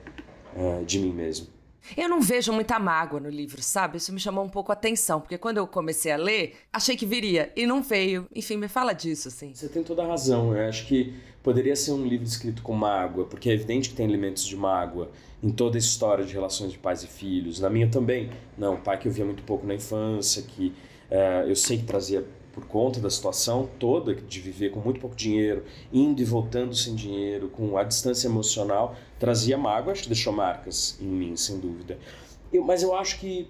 uh, 0.57 0.83
de 0.87 0.99
mim 0.99 1.13
mesmo. 1.13 1.49
Eu 1.97 2.09
não 2.09 2.21
vejo 2.21 2.53
muita 2.53 2.79
mágoa 2.79 3.21
no 3.21 3.29
livro, 3.29 3.63
sabe? 3.63 3.97
Isso 3.97 4.13
me 4.13 4.21
chamou 4.21 4.45
um 4.45 4.49
pouco 4.49 4.71
a 4.71 4.75
atenção, 4.75 5.21
porque 5.21 5.39
quando 5.39 5.57
eu 5.57 5.67
comecei 5.67 6.13
a 6.13 6.17
ler, 6.17 6.57
achei 6.73 6.95
que 6.95 7.07
viria 7.07 7.53
e 7.57 7.67
não 7.67 7.83
veio. 7.83 8.27
Enfim, 8.35 8.57
me 8.57 8.69
fala 8.69 8.93
disso, 8.93 9.29
assim. 9.29 9.53
Você 9.55 9.69
tem 9.69 9.83
toda 9.83 10.03
a 10.03 10.07
razão. 10.07 10.55
Eu 10.55 10.69
acho 10.69 10.87
que 10.87 11.15
poderia 11.43 11.75
ser 11.75 11.93
um 11.93 12.05
livro 12.05 12.27
escrito 12.27 12.63
com 12.63 12.75
mágoa, 12.75 13.25
porque 13.25 13.51
é 13.51 13.55
evidente 13.55 13.89
que 13.91 13.97
tem 13.97 14.07
elementos 14.07 14.45
de 14.45 14.57
mágoa 14.57 15.11
em 15.43 15.51
toda 15.51 15.79
a 15.79 15.81
história 15.81 16.25
de 16.25 16.33
relações 16.33 16.71
de 16.71 16.79
pais 16.79 17.03
e 17.03 17.07
filhos. 17.07 17.61
Na 17.61 17.71
minha 17.71 17.89
também. 17.89 18.31
Não, 18.57 18.77
pai 18.77 18.99
que 18.99 19.09
eu 19.09 19.13
via 19.13 19.25
muito 19.25 19.43
pouco 19.43 19.67
na 19.67 19.75
infância, 19.75 20.43
que 20.43 20.75
eu 21.47 21.57
sei 21.57 21.79
que 21.79 21.85
trazia 21.85 22.25
por 22.53 22.67
conta 22.67 23.01
da 23.01 23.11
situação 23.11 23.69
toda 23.79 24.15
de 24.15 24.41
viver 24.41 24.71
com 24.71 24.81
muito 24.81 25.01
pouco 25.01 25.17
dinheiro, 25.17 25.65
indo 25.93 26.21
e 26.21 26.25
voltando 26.25 26.75
sem 26.75 26.95
dinheiro, 26.95 27.49
com 27.49 27.77
a 27.77 27.85
distância 27.85 28.29
emocional, 28.29 28.97
trazia 29.19 29.57
mágoa, 29.57 29.93
acho 29.93 30.03
que 30.03 30.09
deixou 30.09 30.33
marcas 30.33 30.99
em 31.01 31.07
mim, 31.07 31.37
sem 31.37 31.59
dúvida. 31.59 31.99
Eu, 32.53 32.65
mas 32.65 32.83
eu 32.83 32.95
acho 32.95 33.19
que 33.19 33.49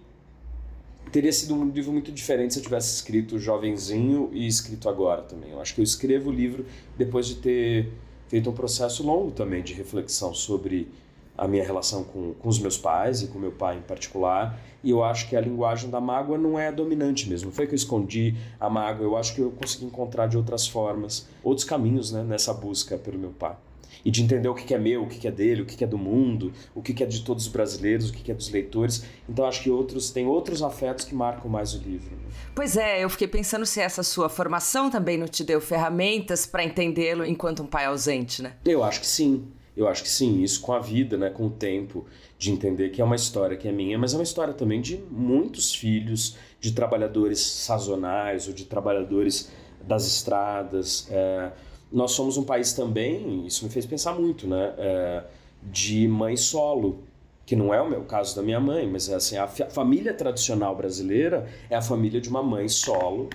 teria 1.11 1.33
sido 1.33 1.55
um 1.55 1.69
livro 1.71 1.93
muito 1.93 2.13
diferente 2.13 2.55
se 2.55 2.61
eu 2.61 2.63
tivesse 2.63 2.95
escrito 2.95 3.39
jovenzinho 3.39 4.31
e 4.33 4.47
escrito 4.47 4.89
agora 4.89 5.23
também. 5.23 5.51
Eu 5.51 5.61
acho 5.61 5.75
que 5.75 5.81
eu 5.81 5.85
escrevo 5.85 6.31
o 6.31 6.33
livro 6.33 6.65
depois 6.97 7.27
de 7.27 7.37
ter 7.37 7.91
feito 8.29 8.49
um 8.49 8.53
processo 8.53 9.03
longo 9.03 9.33
também 9.33 9.63
de 9.63 9.73
reflexão 9.73 10.33
sobre 10.33 10.89
a 11.37 11.49
minha 11.49 11.65
relação 11.65 12.05
com, 12.05 12.35
com 12.35 12.49
os 12.49 12.59
meus 12.59 12.77
pais 12.77 13.23
e 13.23 13.29
com 13.29 13.39
meu 13.39 13.53
pai 13.53 13.79
em 13.79 13.83
particular. 13.83 14.61
E 14.83 14.91
eu 14.91 15.03
acho 15.03 15.29
que 15.29 15.37
a 15.37 15.41
linguagem 15.41 15.91
da 15.91 16.01
mágoa 16.01 16.39
não 16.39 16.59
é 16.59 16.69
a 16.69 16.71
dominante 16.71 17.29
mesmo. 17.29 17.47
Não 17.47 17.55
foi 17.55 17.67
que 17.67 17.73
eu 17.73 17.77
escondi 17.77 18.35
a 18.59 18.69
mágoa, 18.69 19.05
eu 19.05 19.17
acho 19.17 19.35
que 19.35 19.41
eu 19.41 19.51
consegui 19.51 19.85
encontrar 19.85 20.27
de 20.27 20.37
outras 20.37 20.67
formas, 20.67 21.29
outros 21.43 21.65
caminhos 21.65 22.13
né, 22.13 22.23
nessa 22.23 22.53
busca 22.53 22.97
pelo 22.97 23.19
meu 23.19 23.31
pai. 23.31 23.57
E 24.05 24.11
de 24.11 24.23
entender 24.23 24.49
o 24.49 24.55
que 24.55 24.73
é 24.73 24.79
meu, 24.79 25.03
o 25.03 25.07
que 25.07 25.27
é 25.29 25.31
dele, 25.31 25.63
o 25.63 25.67
que 25.67 25.83
é 25.85 25.87
do 25.87 25.99
mundo, 25.99 26.53
o 26.75 26.81
que 26.81 27.03
é 27.03 27.07
de 27.07 27.23
todos 27.23 27.47
os 27.47 27.53
brasileiros, 27.53 28.09
o 28.09 28.13
que 28.13 28.31
é 28.31 28.35
dos 28.35 28.51
leitores. 28.51 29.05
Então 29.29 29.45
acho 29.45 29.63
que 29.63 29.71
outros 29.71 30.11
tem 30.11 30.27
outros 30.27 30.63
afetos 30.63 31.05
que 31.05 31.15
marcam 31.15 31.51
mais 31.51 31.75
o 31.75 31.79
livro. 31.79 32.17
Né? 32.17 32.23
Pois 32.55 32.77
é, 32.77 33.05
eu 33.05 33.11
fiquei 33.11 33.29
pensando 33.29 33.67
se 33.67 33.81
essa 33.81 34.03
sua 34.03 34.29
formação 34.29 34.91
também 34.91 35.19
não 35.19 35.27
te 35.27 35.45
deu 35.45 35.61
ferramentas 35.61 36.47
para 36.47 36.65
entendê-lo 36.65 37.25
enquanto 37.25 37.63
um 37.63 37.67
pai 37.67 37.85
ausente, 37.85 38.43
né? 38.43 38.55
Eu 38.65 38.83
acho 38.83 39.01
que 39.01 39.07
sim. 39.07 39.45
Eu 39.81 39.89
acho 39.89 40.03
que 40.03 40.09
sim, 40.09 40.43
isso 40.43 40.61
com 40.61 40.73
a 40.73 40.79
vida, 40.79 41.17
né, 41.17 41.31
com 41.31 41.47
o 41.47 41.51
tempo, 41.51 42.05
de 42.39 42.51
entender 42.51 42.91
que 42.91 43.01
é 43.01 43.05
uma 43.05 43.17
história 43.17 43.57
que 43.57 43.67
é 43.67 43.73
minha, 43.73 43.99
mas 43.99 44.13
é 44.13 44.17
uma 44.17 44.23
história 44.23 44.53
também 44.53 44.81
de 44.81 44.99
muitos 45.11 45.75
filhos, 45.75 46.37
de 46.61 46.73
trabalhadores 46.73 47.41
sazonais 47.41 48.47
ou 48.47 48.53
de 48.53 48.65
trabalhadores 48.67 49.51
das 49.83 50.07
estradas. 50.07 51.09
É, 51.11 51.51
nós 51.91 52.13
somos 52.13 52.37
um 52.37 52.45
país 52.45 52.73
também, 52.73 53.47
isso 53.47 53.65
me 53.65 53.71
fez 53.71 53.87
pensar 53.87 54.13
muito, 54.13 54.47
né, 54.47 54.75
é, 54.77 55.25
de 55.63 56.07
mãe 56.07 56.37
solo, 56.37 57.03
que 57.47 57.57
não 57.57 57.75
é 57.75 57.81
o 57.81 57.89
meu 57.89 58.03
caso 58.03 58.37
da 58.37 58.43
minha 58.43 58.61
mãe, 58.61 58.87
mas 58.87 59.09
é 59.09 59.15
assim, 59.15 59.37
a 59.37 59.49
família 59.49 60.15
tradicional 60.15 60.77
brasileira 60.77 61.49
é 61.69 61.75
a 61.75 61.83
família 61.83 62.21
de 62.21 62.29
uma 62.29 62.43
mãe 62.43 62.69
solo 62.69 63.29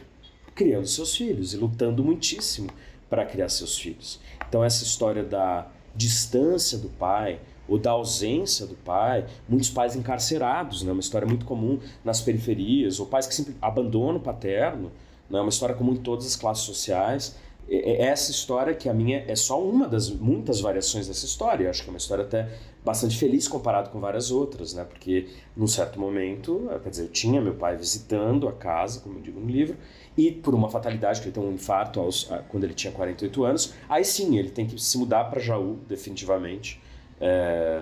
criando 0.54 0.88
seus 0.88 1.18
filhos 1.18 1.54
e 1.54 1.58
lutando 1.58 2.04
muitíssimo 2.04 2.70
para 3.10 3.26
criar 3.26 3.50
seus 3.50 3.78
filhos. 3.78 4.22
Então 4.48 4.64
essa 4.64 4.84
história 4.84 5.24
da 5.24 5.68
distância 5.96 6.78
do 6.78 6.90
pai 6.90 7.40
ou 7.68 7.80
da 7.80 7.92
ausência 7.92 8.66
do 8.66 8.76
pai, 8.76 9.26
muitos 9.50 9.70
pais 9.70 9.96
encarcerados, 9.96 10.84
né? 10.84 10.92
uma 10.92 11.00
história 11.00 11.28
muito 11.28 11.46
comum 11.46 11.80
nas 12.04 12.22
periferias, 12.22 13.00
ou 13.00 13.08
pais 13.08 13.26
que 13.26 13.34
sempre 13.34 13.56
abandonam 13.62 14.18
o 14.18 14.20
paterno, 14.20 14.92
né? 15.30 15.40
uma 15.40 15.50
história 15.50 15.74
comum 15.74 15.94
em 15.94 15.98
todas 15.98 16.26
as 16.26 16.36
classes 16.36 16.64
sociais. 16.64 17.36
Essa 17.68 18.30
história, 18.30 18.76
que 18.76 18.88
a 18.88 18.94
minha 18.94 19.26
é 19.28 19.36
só 19.36 19.60
uma 19.60 19.88
das 19.88 20.10
muitas 20.10 20.62
variações 20.62 21.08
dessa 21.08 21.26
história, 21.26 21.68
acho 21.68 21.82
que 21.82 21.90
é 21.90 21.92
uma 21.92 21.98
história 21.98 22.24
até 22.24 22.48
bastante 22.84 23.18
feliz 23.18 23.48
comparado 23.48 23.90
com 23.90 24.00
várias 24.00 24.30
outras, 24.30 24.76
né? 24.76 24.84
Porque 24.84 25.30
num 25.58 25.66
certo 25.66 26.00
momento, 26.00 26.70
quer 26.84 26.90
dizer, 26.90 27.04
eu 27.04 27.10
tinha 27.10 27.42
meu 27.42 27.56
pai 27.56 27.76
visitando 27.76 28.48
a 28.48 28.54
casa, 28.54 29.00
como 29.00 29.18
eu 29.18 29.22
digo 29.24 29.40
no 29.40 29.50
livro, 29.50 29.76
e 30.16 30.32
por 30.32 30.54
uma 30.54 30.70
fatalidade, 30.70 31.20
que 31.20 31.28
ele 31.28 31.34
tem 31.34 31.44
um 31.44 31.54
infarto 31.54 32.00
aos, 32.00 32.30
quando 32.50 32.66
ele 32.66 32.76
tinha 32.76 32.94
48 32.94 33.44
anos, 33.44 33.74
aí 33.90 34.06
sim 34.06 34.38
ele 34.38 34.52
tem 34.52 34.68
que 34.68 34.80
se 34.80 34.98
mudar 35.00 35.26
para 35.26 35.42
Jaú, 35.42 35.80
definitivamente, 35.88 36.80
é, 37.20 37.82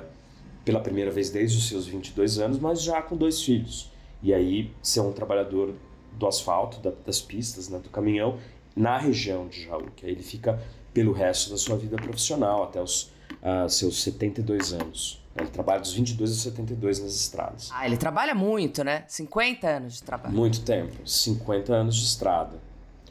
pela 0.64 0.80
primeira 0.80 1.12
vez 1.12 1.30
desde 1.30 1.58
os 1.58 1.68
seus 1.68 1.86
22 1.86 2.40
anos, 2.40 2.58
mas 2.58 2.82
já 2.82 3.02
com 3.02 3.18
dois 3.18 3.42
filhos. 3.42 3.92
E 4.22 4.34
aí 4.34 4.72
ser 4.82 5.02
um 5.02 5.12
trabalhador 5.12 5.74
do 6.14 6.26
asfalto, 6.26 6.80
da, 6.80 6.92
das 7.06 7.20
pistas, 7.20 7.68
né, 7.68 7.80
do 7.80 7.90
caminhão, 7.90 8.38
na 8.76 8.98
região 8.98 9.48
de 9.48 9.64
Jaú, 9.64 9.88
que 9.96 10.06
aí 10.06 10.12
ele 10.12 10.24
fica 10.24 10.60
pelo 10.94 11.12
resto 11.12 11.50
da 11.50 11.58
sua 11.58 11.76
vida 11.78 11.96
profissional, 11.98 12.64
até 12.64 12.82
os 12.82 13.12
uh, 13.42 13.70
seus 13.70 14.02
72 14.04 14.74
anos. 14.74 15.22
Ele 15.36 15.48
trabalha 15.48 15.80
dos 15.80 15.94
22 15.94 16.30
aos 16.30 16.42
72 16.42 17.00
nas 17.00 17.16
estradas. 17.16 17.70
Ah, 17.74 17.88
ele 17.88 17.98
trabalha 17.98 18.36
muito, 18.36 18.84
né? 18.84 19.04
50 19.08 19.68
anos 19.68 19.94
de 19.96 20.04
trabalho. 20.04 20.34
Muito 20.34 20.62
tempo, 20.62 20.96
50 21.08 21.74
anos 21.74 21.96
de 21.96 22.06
estrada. 22.06 22.60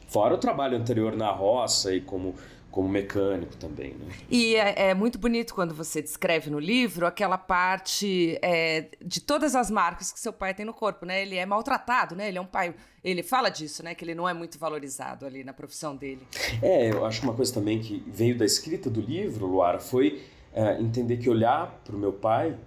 Fora 0.07 0.35
o 0.35 0.37
trabalho 0.37 0.77
anterior 0.77 1.17
na 1.17 1.31
roça 1.31 1.93
e 1.93 1.99
como 1.99 2.35
como 2.73 2.89
mecânico 2.89 3.55
também. 3.55 3.93
Né? 3.93 4.07
E 4.31 4.55
é, 4.55 4.89
é, 4.89 4.93
muito 4.95 5.19
bonito 5.19 5.53
quando 5.53 5.75
você 5.75 6.01
descreve 6.01 6.49
no 6.49 6.57
livro 6.57 7.05
aquela 7.05 7.37
parte 7.37 8.39
é, 8.41 8.87
de 8.99 9.21
todas 9.21 9.55
as 9.55 9.69
marcas 9.69 10.11
que 10.11 10.19
seu 10.19 10.33
pai 10.33 10.55
tem 10.55 10.65
no 10.65 10.73
corpo, 10.73 11.05
né? 11.05 11.21
Ele 11.21 11.37
é 11.37 11.45
maltratado, 11.45 12.15
né? 12.15 12.27
Ele 12.27 12.39
é 12.39 12.41
um 12.41 12.47
pai. 12.47 12.73
Ele 13.03 13.21
fala 13.21 13.49
disso, 13.49 13.83
né? 13.83 13.93
Que 13.93 14.03
ele 14.03 14.15
não 14.15 14.27
é 14.27 14.33
muito 14.33 14.57
valorizado 14.57 15.23
ali 15.23 15.43
na 15.43 15.53
profissão 15.53 15.95
dele. 15.95 16.27
É, 16.63 16.89
eu 16.89 17.05
acho 17.05 17.21
uma 17.21 17.35
coisa 17.35 17.53
também 17.53 17.79
que 17.79 18.03
veio 18.07 18.35
da 18.35 18.43
escrita 18.43 18.89
do 18.89 19.01
livro, 19.01 19.45
Luara, 19.45 19.79
foi 19.79 20.23
é, 20.51 20.81
entender 20.81 21.17
que 21.17 21.29
olhar 21.29 21.79
para 21.85 21.95
o 21.95 21.99
meu 21.99 22.11
pai, 22.11 22.57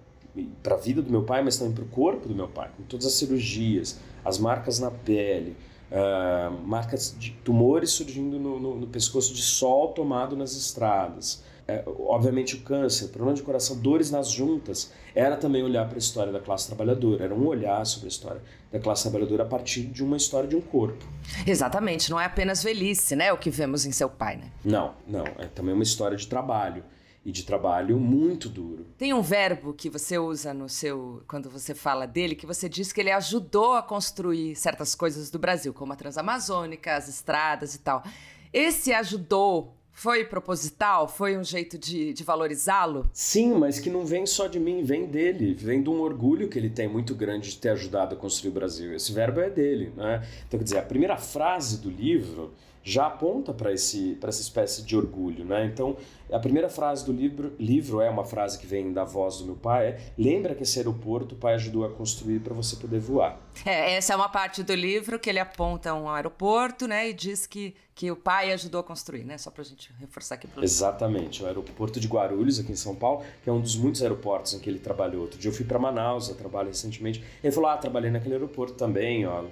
para 0.63 0.77
a 0.77 0.79
vida 0.79 1.03
do 1.03 1.11
meu 1.11 1.25
pai, 1.25 1.43
mas 1.43 1.57
também 1.59 1.75
para 1.75 1.83
o 1.83 1.89
corpo 1.89 2.29
do 2.29 2.35
meu 2.35 2.47
pai, 2.47 2.71
com 2.77 2.85
todas 2.85 3.07
as 3.07 3.15
cirurgias, 3.15 3.99
as 4.25 4.39
marcas 4.39 4.79
na 4.79 4.93
pele 4.93 5.57
uh, 5.91 6.67
marcas 6.67 7.15
de 7.19 7.31
tumores 7.45 7.91
surgindo 7.91 8.39
no, 8.39 8.59
no, 8.59 8.77
no, 8.77 8.87
pescoço 8.87 9.35
de 9.35 9.43
sol 9.43 9.89
tomado 9.93 10.37
nas 10.37 10.57
estradas. 10.57 11.45
Uh, 11.69 12.09
obviamente 12.09 12.55
o 12.55 12.61
câncer, 12.61 13.09
problema 13.09 13.35
de 13.35 13.43
coração, 13.43 13.77
dores 13.77 14.11
nas 14.11 14.31
juntas, 14.31 14.93
era 15.15 15.37
também 15.37 15.63
olhar 15.63 15.87
para 15.87 15.97
a 15.97 15.99
história 15.99 16.33
da 16.33 16.41
classe 16.41 16.67
trabalhadora, 16.67 17.25
era 17.25 17.35
um 17.35 17.47
olhar 17.47 17.85
sobre 17.85 18.07
a 18.07 18.09
história 18.09 18.43
da 18.71 18.79
classe 18.79 19.03
trabalhadora 19.03 19.43
a 19.43 19.47
partir 19.47 19.83
de 19.83 20.05
uma 20.05 20.17
história 20.17 20.49
de 20.49 20.57
um 20.57 20.61
corpo. 20.61 21.05
Exatamente, 21.47 22.11
não 22.11 22.21
é 22.21 22.25
apenas 22.25 22.63
velhice, 22.63 23.17
né, 23.17 23.33
o 23.33 23.39
que 23.39 23.51
vemos 23.51 23.85
em 23.87 23.93
seu 23.93 24.09
pai, 24.09 24.37
né? 24.37 24.51
Não, 24.65 24.95
não, 25.07 25.25
é 25.39 25.47
também 25.47 25.75
uma 25.75 25.83
história 25.83 26.17
de 26.17 26.27
trabalho 26.27 26.85
e 27.27 27.33
de 27.33 27.43
trabalho 27.43 27.99
muito 27.99 28.49
duro. 28.49 28.87
Tem 28.97 29.13
um 29.13 29.21
verbo 29.21 29.75
que 29.75 29.91
você 29.91 30.17
usa 30.17 30.55
no 30.55 30.69
seu 30.69 31.25
quando 31.27 31.51
você 31.51 31.75
fala 31.75 32.07
dele 32.07 32.37
que 32.37 32.47
você 32.47 32.69
diz 32.69 32.93
que 32.93 33.01
ele 33.01 33.11
ajudou 33.11 33.75
a 33.75 33.83
construir 33.83 34.55
certas 34.55 34.95
coisas 34.95 35.29
do 35.29 35.37
Brasil, 35.37 35.75
como 35.75 35.93
a 35.93 35.97
Transamazônica, 35.97 36.95
as 36.95 37.09
estradas 37.09 37.75
e 37.75 37.81
tal. 37.81 38.05
Esse 38.53 38.93
ajudou 38.93 39.75
foi 39.91 40.25
proposital? 40.25 41.09
Foi 41.09 41.37
um 41.37 41.43
jeito 41.43 41.77
de, 41.77 42.13
de 42.13 42.23
valorizá-lo? 42.23 43.11
Sim, 43.13 43.55
mas 43.55 43.81
que 43.81 43.91
não 43.91 44.07
vem 44.07 44.25
só 44.25 44.47
de 44.47 44.61
mim, 44.61 44.85
vem 44.85 45.07
dele. 45.07 45.53
Vem 45.55 45.83
de 45.83 45.91
um 45.91 46.01
orgulho 46.01 46.49
que 46.49 46.57
ele 46.57 46.71
tem 46.71 46.87
muito 46.87 47.13
grande 47.13 47.51
de 47.51 47.57
ter 47.57 47.71
ajudado 47.71 48.15
a 48.15 48.19
construir 48.19 48.51
o 48.51 48.55
Brasil. 48.55 48.95
Esse 48.95 49.11
verbo 49.11 49.41
é 49.41 49.51
dele, 49.51 49.93
né? 49.97 50.25
Então, 50.47 50.61
quer 50.61 50.65
dizer, 50.65 50.79
a 50.79 50.83
primeira 50.83 51.17
frase 51.17 51.79
do 51.79 51.91
livro 51.91 52.53
já 52.87 53.09
aponta 53.09 53.53
para 53.53 53.73
essa 53.73 54.41
espécie 54.41 54.81
de 54.85 54.97
orgulho, 54.97 55.45
né? 55.45 55.67
Então, 55.67 55.97
a 56.31 56.39
primeira 56.39 56.69
frase 56.69 57.05
do 57.05 57.13
livro, 57.13 57.53
livro 57.59 58.01
é 58.01 58.09
uma 58.09 58.25
frase 58.25 58.57
que 58.61 58.67
vem 58.67 58.93
da 58.93 59.03
voz 59.03 59.39
do 59.39 59.45
meu 59.45 59.57
pai, 59.57 59.89
é 59.89 60.01
lembra 60.17 60.55
que 60.55 60.63
esse 60.63 60.79
aeroporto 60.79 61.35
o 61.35 61.39
pai 61.39 61.55
ajudou 61.55 61.85
a 61.85 61.91
construir 61.91 62.39
para 62.39 62.55
você 62.55 62.77
poder 62.77 63.01
voar. 63.01 63.41
É, 63.65 63.97
essa 63.97 64.13
é 64.13 64.17
uma 64.17 64.29
parte 64.29 64.63
do 64.63 64.73
livro 64.73 65.19
que 65.19 65.29
ele 65.29 65.41
aponta 65.41 65.93
um 65.95 66.09
aeroporto, 66.09 66.87
né, 66.87 67.11
e 67.11 67.13
diz 67.13 67.45
que, 67.45 67.75
que 67.93 68.09
o 68.09 68.15
pai 68.15 68.53
ajudou 68.53 68.81
a 68.81 68.85
construir, 68.85 69.25
né, 69.25 69.37
só 69.37 69.51
para 69.51 69.63
a 69.63 69.65
gente 69.65 69.93
reforçar 69.99 70.37
aqui. 70.37 70.47
Pro 70.47 70.63
Exatamente, 70.63 71.43
o 71.43 71.47
aeroporto 71.47 71.99
de 71.99 72.07
Guarulhos, 72.07 72.61
aqui 72.61 72.71
em 72.71 72.77
São 72.77 72.95
Paulo, 72.95 73.25
que 73.43 73.51
é 73.51 73.53
um 73.53 73.61
dos 73.61 73.75
muitos 73.75 74.01
aeroportos 74.01 74.55
em 74.55 74.61
que 74.61 74.71
ele 74.71 74.79
trabalhou. 74.79 75.23
Outro 75.23 75.41
dia 75.41 75.51
eu 75.51 75.55
fui 75.55 75.65
para 75.65 75.79
Manaus, 75.81 76.29
eu 76.29 76.37
trabalho 76.37 76.69
recentemente, 76.69 77.25
ele 77.43 77.53
falou, 77.53 77.69
ah, 77.69 77.77
trabalhei 77.77 78.13
naquele 78.13 78.35
aeroporto 78.35 78.75
também, 78.75 79.27
ó. 79.27 79.43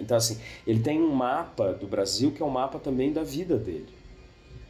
Então, 0.00 0.16
assim, 0.16 0.38
ele 0.66 0.80
tem 0.80 1.00
um 1.00 1.12
mapa 1.12 1.72
do 1.72 1.86
Brasil 1.86 2.30
que 2.30 2.42
é 2.42 2.44
um 2.44 2.50
mapa 2.50 2.78
também 2.78 3.12
da 3.12 3.22
vida 3.22 3.56
dele. 3.56 3.88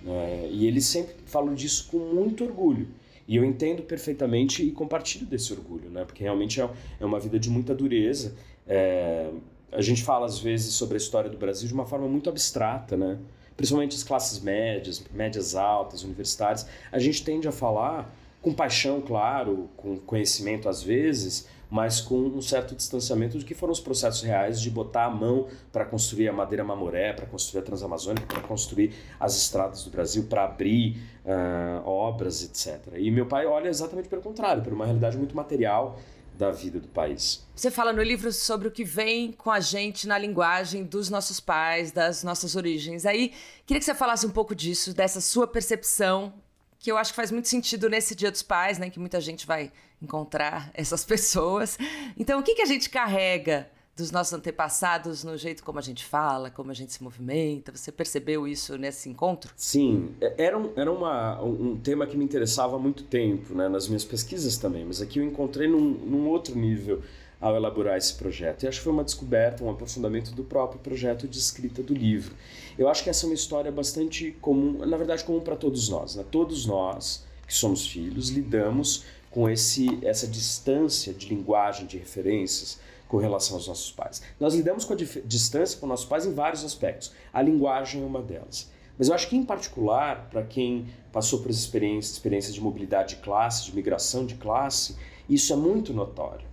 Né? 0.02 0.48
E 0.50 0.66
ele 0.66 0.80
sempre 0.80 1.14
falou 1.26 1.54
disso 1.54 1.88
com 1.90 1.98
muito 1.98 2.44
orgulho. 2.44 2.88
E 3.26 3.36
eu 3.36 3.44
entendo 3.44 3.82
perfeitamente 3.82 4.64
e 4.64 4.72
compartilho 4.72 5.26
desse 5.26 5.52
orgulho, 5.52 5.88
né? 5.88 6.04
porque 6.04 6.22
realmente 6.22 6.60
é, 6.60 6.68
é 7.00 7.04
uma 7.04 7.20
vida 7.20 7.38
de 7.38 7.48
muita 7.48 7.74
dureza. 7.74 8.34
É, 8.66 9.30
a 9.70 9.80
gente 9.80 10.02
fala 10.02 10.26
às 10.26 10.38
vezes 10.38 10.74
sobre 10.74 10.94
a 10.94 10.98
história 10.98 11.30
do 11.30 11.38
Brasil 11.38 11.68
de 11.68 11.74
uma 11.74 11.86
forma 11.86 12.08
muito 12.08 12.28
abstrata, 12.28 12.96
né? 12.96 13.18
principalmente 13.56 13.94
as 13.94 14.02
classes 14.02 14.40
médias, 14.40 15.04
médias 15.12 15.54
altas, 15.54 16.02
universitárias. 16.02 16.66
A 16.90 16.98
gente 16.98 17.24
tende 17.24 17.46
a 17.46 17.52
falar 17.52 18.12
com 18.40 18.52
paixão, 18.52 19.00
claro, 19.00 19.70
com 19.76 19.96
conhecimento 19.98 20.68
às 20.68 20.82
vezes, 20.82 21.46
mas 21.72 22.02
com 22.02 22.18
um 22.18 22.42
certo 22.42 22.76
distanciamento 22.76 23.38
do 23.38 23.46
que 23.46 23.54
foram 23.54 23.72
os 23.72 23.80
processos 23.80 24.20
reais 24.20 24.60
de 24.60 24.70
botar 24.70 25.06
a 25.06 25.10
mão 25.10 25.48
para 25.72 25.86
construir 25.86 26.28
a 26.28 26.32
madeira 26.32 26.62
mamoré, 26.62 27.14
para 27.14 27.24
construir 27.24 27.62
a 27.62 27.64
Transamazônica, 27.64 28.26
para 28.26 28.42
construir 28.42 28.92
as 29.18 29.34
estradas 29.34 29.82
do 29.82 29.90
Brasil, 29.90 30.24
para 30.24 30.44
abrir 30.44 30.98
uh, 31.24 31.88
obras, 31.88 32.44
etc. 32.44 32.92
E 32.98 33.10
meu 33.10 33.24
pai 33.24 33.46
olha 33.46 33.70
exatamente 33.70 34.06
pelo 34.06 34.20
contrário, 34.20 34.62
por 34.62 34.74
uma 34.74 34.84
realidade 34.84 35.16
muito 35.16 35.34
material 35.34 35.98
da 36.36 36.50
vida 36.50 36.78
do 36.78 36.88
país. 36.88 37.42
Você 37.56 37.70
fala 37.70 37.90
no 37.90 38.02
livro 38.02 38.30
sobre 38.32 38.68
o 38.68 38.70
que 38.70 38.84
vem 38.84 39.32
com 39.32 39.50
a 39.50 39.58
gente 39.58 40.06
na 40.06 40.18
linguagem 40.18 40.84
dos 40.84 41.08
nossos 41.08 41.40
pais, 41.40 41.90
das 41.90 42.22
nossas 42.22 42.54
origens. 42.54 43.06
Aí, 43.06 43.32
queria 43.64 43.78
que 43.78 43.86
você 43.86 43.94
falasse 43.94 44.26
um 44.26 44.30
pouco 44.30 44.54
disso, 44.54 44.92
dessa 44.92 45.22
sua 45.22 45.46
percepção 45.46 46.34
que 46.82 46.90
eu 46.90 46.98
acho 46.98 47.12
que 47.12 47.16
faz 47.16 47.30
muito 47.30 47.48
sentido 47.48 47.88
nesse 47.88 48.12
Dia 48.12 48.30
dos 48.30 48.42
Pais, 48.42 48.76
né? 48.76 48.90
Que 48.90 48.98
muita 48.98 49.20
gente 49.20 49.46
vai 49.46 49.70
encontrar 50.02 50.68
essas 50.74 51.04
pessoas. 51.06 51.78
Então, 52.18 52.40
o 52.40 52.42
que, 52.42 52.56
que 52.56 52.62
a 52.62 52.66
gente 52.66 52.90
carrega 52.90 53.70
dos 53.96 54.10
nossos 54.10 54.32
antepassados 54.32 55.22
no 55.22 55.36
jeito 55.36 55.62
como 55.62 55.78
a 55.78 55.82
gente 55.82 56.04
fala, 56.04 56.50
como 56.50 56.72
a 56.72 56.74
gente 56.74 56.92
se 56.92 57.00
movimenta? 57.00 57.70
Você 57.72 57.92
percebeu 57.92 58.48
isso 58.48 58.76
nesse 58.76 59.08
encontro? 59.08 59.52
Sim, 59.56 60.12
é, 60.20 60.46
era 60.46 60.58
um, 60.58 60.72
era 60.74 60.90
uma, 60.90 61.40
um 61.40 61.78
tema 61.78 62.04
que 62.04 62.16
me 62.16 62.24
interessava 62.24 62.74
há 62.74 62.78
muito 62.80 63.04
tempo, 63.04 63.54
né? 63.54 63.68
Nas 63.68 63.86
minhas 63.86 64.04
pesquisas 64.04 64.56
também, 64.56 64.84
mas 64.84 65.00
aqui 65.00 65.20
eu 65.20 65.24
encontrei 65.24 65.68
num, 65.68 65.78
num 65.78 66.26
outro 66.26 66.58
nível 66.58 67.00
ao 67.42 67.56
elaborar 67.56 67.98
esse 67.98 68.14
projeto. 68.14 68.62
E 68.62 68.68
acho 68.68 68.78
que 68.78 68.84
foi 68.84 68.92
uma 68.92 69.02
descoberta, 69.02 69.64
um 69.64 69.70
aprofundamento 69.70 70.30
do 70.30 70.44
próprio 70.44 70.78
projeto 70.78 71.26
de 71.26 71.36
escrita 71.36 71.82
do 71.82 71.92
livro. 71.92 72.36
Eu 72.78 72.88
acho 72.88 73.02
que 73.02 73.10
essa 73.10 73.26
é 73.26 73.28
uma 73.28 73.34
história 73.34 73.72
bastante 73.72 74.30
comum, 74.40 74.86
na 74.86 74.96
verdade 74.96 75.24
comum 75.24 75.40
para 75.40 75.56
todos 75.56 75.88
nós. 75.88 76.14
Né? 76.14 76.24
Todos 76.30 76.64
nós 76.64 77.24
que 77.44 77.52
somos 77.52 77.84
filhos 77.84 78.28
lidamos 78.28 79.04
com 79.28 79.50
esse, 79.50 79.98
essa 80.02 80.28
distância 80.28 81.12
de 81.12 81.28
linguagem, 81.28 81.84
de 81.84 81.98
referências 81.98 82.78
com 83.08 83.16
relação 83.16 83.56
aos 83.56 83.66
nossos 83.66 83.90
pais. 83.90 84.22
Nós 84.38 84.54
lidamos 84.54 84.84
com 84.84 84.92
a 84.92 84.96
distância 84.96 85.80
com 85.80 85.86
nossos 85.86 86.06
pais 86.06 86.24
em 86.24 86.32
vários 86.32 86.64
aspectos. 86.64 87.12
A 87.32 87.42
linguagem 87.42 88.02
é 88.02 88.06
uma 88.06 88.22
delas. 88.22 88.70
Mas 88.96 89.08
eu 89.08 89.14
acho 89.14 89.28
que, 89.28 89.36
em 89.36 89.42
particular, 89.42 90.28
para 90.30 90.44
quem 90.44 90.86
passou 91.10 91.40
por 91.40 91.50
experiências, 91.50 92.14
experiências 92.14 92.54
de 92.54 92.60
mobilidade 92.60 93.16
de 93.16 93.22
classe, 93.22 93.64
de 93.64 93.74
migração 93.74 94.24
de 94.24 94.36
classe, 94.36 94.96
isso 95.28 95.52
é 95.52 95.56
muito 95.56 95.92
notório. 95.92 96.51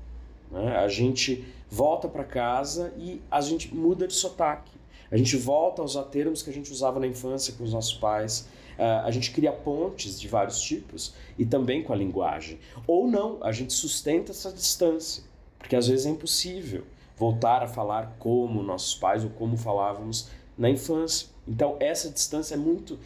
Né? 0.51 0.77
A 0.77 0.87
gente 0.87 1.45
volta 1.69 2.07
para 2.07 2.23
casa 2.23 2.93
e 2.97 3.21
a 3.29 3.41
gente 3.41 3.73
muda 3.73 4.07
de 4.07 4.13
sotaque. 4.13 4.71
A 5.11 5.17
gente 5.17 5.35
volta 5.37 5.81
a 5.81 5.85
usar 5.85 6.03
termos 6.03 6.41
que 6.41 6.49
a 6.49 6.53
gente 6.53 6.71
usava 6.71 6.99
na 6.99 7.07
infância 7.07 7.53
com 7.57 7.63
os 7.63 7.73
nossos 7.73 7.93
pais. 7.93 8.47
Uh, 8.77 9.05
a 9.05 9.11
gente 9.11 9.31
cria 9.31 9.51
pontes 9.51 10.19
de 10.19 10.27
vários 10.27 10.61
tipos 10.61 11.13
e 11.37 11.45
também 11.45 11.83
com 11.83 11.91
a 11.91 11.95
linguagem. 11.95 12.59
Ou 12.87 13.07
não, 13.07 13.37
a 13.41 13.51
gente 13.51 13.73
sustenta 13.73 14.31
essa 14.31 14.51
distância, 14.51 15.23
porque 15.57 15.75
às 15.75 15.87
vezes 15.87 16.05
é 16.05 16.09
impossível 16.09 16.83
voltar 17.17 17.63
a 17.63 17.67
falar 17.67 18.15
como 18.19 18.63
nossos 18.63 18.95
pais 18.95 19.23
ou 19.23 19.29
como 19.31 19.57
falávamos 19.57 20.29
na 20.57 20.69
infância. 20.69 21.27
Então, 21.47 21.75
essa 21.79 22.09
distância 22.09 22.53
é 22.53 22.57
muito 22.57 22.97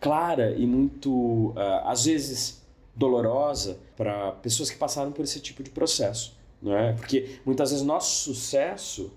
clara 0.00 0.52
e 0.54 0.66
muito, 0.66 1.10
uh, 1.50 1.54
às 1.84 2.04
vezes, 2.04 2.60
dolorosa 2.94 3.78
para 3.96 4.32
pessoas 4.32 4.68
que 4.68 4.76
passaram 4.76 5.12
por 5.12 5.22
esse 5.22 5.40
tipo 5.40 5.62
de 5.62 5.70
processo 5.70 6.41
não 6.62 6.76
é? 6.76 6.92
Porque 6.92 7.40
muitas 7.44 7.70
vezes 7.70 7.84
nosso 7.84 8.24
sucesso 8.24 9.12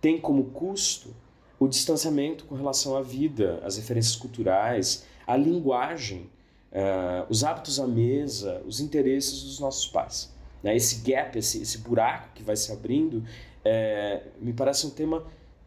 tem 0.00 0.20
como 0.20 0.44
custo 0.46 1.14
o 1.58 1.66
distanciamento 1.66 2.44
com 2.44 2.54
relação 2.54 2.96
à 2.96 3.02
vida, 3.02 3.60
as 3.64 3.76
referências 3.76 4.16
culturais, 4.16 5.04
a 5.26 5.36
linguagem 5.36 6.30
uh, 6.72 7.26
os 7.28 7.44
hábitos 7.44 7.80
à 7.80 7.86
mesa, 7.86 8.62
os 8.66 8.80
interesses 8.80 9.42
dos 9.42 9.60
nossos 9.60 9.86
pais. 9.86 10.32
Né? 10.62 10.76
Esse 10.76 11.00
gap, 11.08 11.38
esse, 11.38 11.62
esse 11.62 11.78
buraco 11.78 12.30
que 12.34 12.42
vai 12.42 12.56
se 12.56 12.72
abrindo, 12.72 13.24
é, 13.64 14.22
me 14.40 14.52
parece 14.52 14.86
um 14.86 14.90
tema 14.90 15.24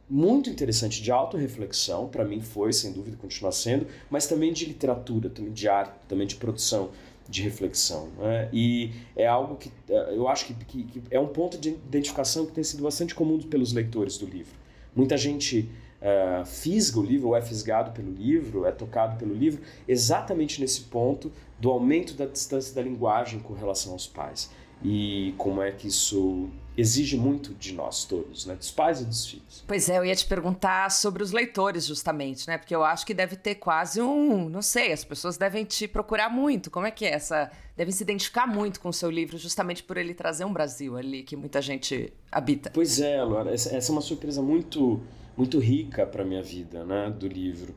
muito 0.09 0.50
interessante 0.50 1.01
de 1.01 1.09
autorreflexão, 1.11 2.09
para 2.09 2.25
mim 2.25 2.41
foi, 2.41 2.73
sem 2.73 2.91
dúvida, 2.91 3.15
continua 3.15 3.51
sendo, 3.51 3.88
mas 4.09 4.27
também 4.27 4.51
de 4.51 4.65
literatura, 4.65 5.29
também 5.29 5.53
de 5.53 5.69
arte, 5.69 5.93
também 6.07 6.27
de 6.27 6.35
produção, 6.35 6.89
de 7.29 7.41
reflexão. 7.41 8.09
Né? 8.17 8.49
E 8.51 8.91
é 9.15 9.27
algo 9.27 9.55
que 9.55 9.71
é, 9.89 10.15
eu 10.15 10.27
acho 10.27 10.45
que, 10.45 10.53
que, 10.53 10.83
que, 10.83 11.03
é 11.09 11.19
um 11.19 11.27
ponto 11.27 11.57
de 11.57 11.69
identificação 11.69 12.45
que 12.45 12.51
tem 12.51 12.63
sido 12.63 12.83
bastante 12.83 13.15
comum 13.15 13.39
pelos 13.39 13.73
leitores 13.73 14.17
do 14.17 14.25
livro. 14.25 14.53
Muita 14.95 15.15
gente 15.17 15.69
uh, 16.01 16.45
fisga 16.45 16.99
o 16.99 17.03
livro, 17.03 17.29
ou 17.29 17.35
é 17.35 17.41
fisgado 17.41 17.91
pelo 17.91 18.11
livro, 18.11 18.65
é 18.65 18.71
tocado 18.71 19.17
pelo 19.17 19.33
livro, 19.33 19.61
exatamente 19.87 20.59
nesse 20.59 20.81
ponto 20.81 21.31
do 21.59 21.69
aumento 21.69 22.13
da 22.13 22.25
distância 22.25 22.75
da 22.75 22.81
linguagem 22.81 23.39
com 23.39 23.53
relação 23.53 23.93
aos 23.93 24.07
pais 24.07 24.49
e 24.83 25.33
como 25.38 25.61
é 25.61 25.71
que 25.71 25.88
isso 25.88 26.50
exige 26.77 27.17
muito 27.17 27.53
de 27.53 27.73
nós 27.73 28.05
todos, 28.05 28.45
né? 28.45 28.55
Dos 28.55 28.71
pais 28.71 29.01
e 29.01 29.05
dos 29.05 29.25
filhos. 29.27 29.63
Pois 29.67 29.89
é, 29.89 29.97
eu 29.97 30.05
ia 30.05 30.15
te 30.15 30.25
perguntar 30.25 30.89
sobre 30.89 31.21
os 31.21 31.31
leitores, 31.31 31.85
justamente, 31.85 32.47
né? 32.47 32.57
Porque 32.57 32.73
eu 32.73 32.83
acho 32.83 33.05
que 33.05 33.13
deve 33.13 33.35
ter 33.35 33.55
quase 33.55 34.01
um, 34.01 34.50
não 34.50 34.61
sei, 34.61 34.91
as 34.91 35.03
pessoas 35.03 35.38
devem 35.38 35.65
te 35.65 35.88
procurar 35.88 36.29
muito. 36.29 36.71
Como 36.71 36.85
é 36.85 36.91
que 36.91 37.05
é 37.05 37.13
essa? 37.13 37.51
Devem 37.75 37.91
se 37.91 38.03
identificar 38.03 38.47
muito 38.47 38.79
com 38.79 38.89
o 38.89 38.93
seu 38.93 39.11
livro, 39.11 39.38
justamente 39.38 39.83
por 39.83 39.97
ele 39.97 40.13
trazer 40.13 40.45
um 40.45 40.53
Brasil 40.53 40.97
ali 40.97 41.23
que 41.23 41.35
muita 41.35 41.61
gente 41.61 42.11
habita. 42.31 42.71
Pois 42.73 43.00
é, 43.00 43.21
Laura, 43.21 43.53
essa 43.53 43.75
é 43.75 43.91
uma 43.91 44.01
surpresa 44.01 44.41
muito, 44.41 45.01
muito 45.38 45.59
rica 45.59 46.05
para 46.05 46.23
minha 46.23 46.41
vida, 46.41 46.85
né? 46.85 47.09
Do 47.11 47.27
livro, 47.27 47.75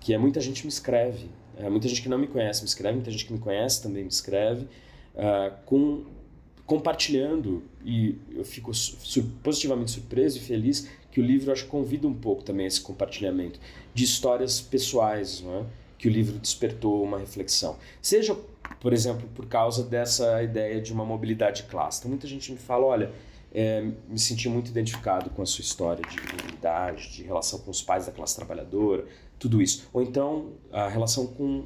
que 0.00 0.14
é 0.14 0.18
muita 0.18 0.40
gente 0.40 0.64
me 0.64 0.68
escreve, 0.68 1.28
é, 1.56 1.68
muita 1.68 1.88
gente 1.88 2.00
que 2.00 2.08
não 2.08 2.18
me 2.18 2.28
conhece 2.28 2.62
me 2.62 2.68
escreve, 2.68 2.94
muita 2.94 3.10
gente 3.10 3.26
que 3.26 3.32
me 3.32 3.38
conhece 3.38 3.82
também 3.82 4.02
me 4.02 4.10
escreve, 4.10 4.68
uh, 5.14 5.54
com 5.64 6.04
compartilhando 6.66 7.62
e 7.84 8.16
eu 8.34 8.44
fico 8.44 8.74
sur 8.74 9.24
positivamente 9.42 9.92
surpreso 9.92 10.38
e 10.38 10.40
feliz 10.40 10.88
que 11.12 11.20
o 11.20 11.24
livro 11.24 11.52
acho 11.52 11.66
convida 11.66 12.06
um 12.06 12.14
pouco 12.14 12.42
também 12.42 12.66
esse 12.66 12.80
compartilhamento 12.80 13.58
de 13.94 14.04
histórias 14.04 14.60
pessoais, 14.60 15.40
não 15.40 15.60
é? 15.60 15.64
que 15.96 16.08
o 16.08 16.10
livro 16.10 16.38
despertou 16.38 17.02
uma 17.02 17.18
reflexão. 17.18 17.78
Seja, 18.02 18.36
por 18.80 18.92
exemplo, 18.92 19.26
por 19.34 19.46
causa 19.46 19.82
dessa 19.82 20.42
ideia 20.42 20.80
de 20.80 20.92
uma 20.92 21.04
mobilidade 21.04 21.62
clássica. 21.62 22.02
Então, 22.02 22.10
muita 22.10 22.26
gente 22.26 22.52
me 22.52 22.58
fala, 22.58 22.84
olha, 22.84 23.12
é, 23.54 23.80
me 24.06 24.18
senti 24.18 24.48
muito 24.48 24.70
identificado 24.70 25.30
com 25.30 25.40
a 25.40 25.46
sua 25.46 25.62
história 25.62 26.04
de 26.06 26.16
mobilidade, 26.20 27.12
de 27.12 27.22
relação 27.22 27.60
com 27.60 27.70
os 27.70 27.80
pais 27.80 28.04
da 28.04 28.12
classe 28.12 28.36
trabalhadora, 28.36 29.06
tudo 29.38 29.62
isso. 29.62 29.88
Ou 29.92 30.02
então 30.02 30.52
a 30.70 30.88
relação 30.88 31.26
com 31.26 31.64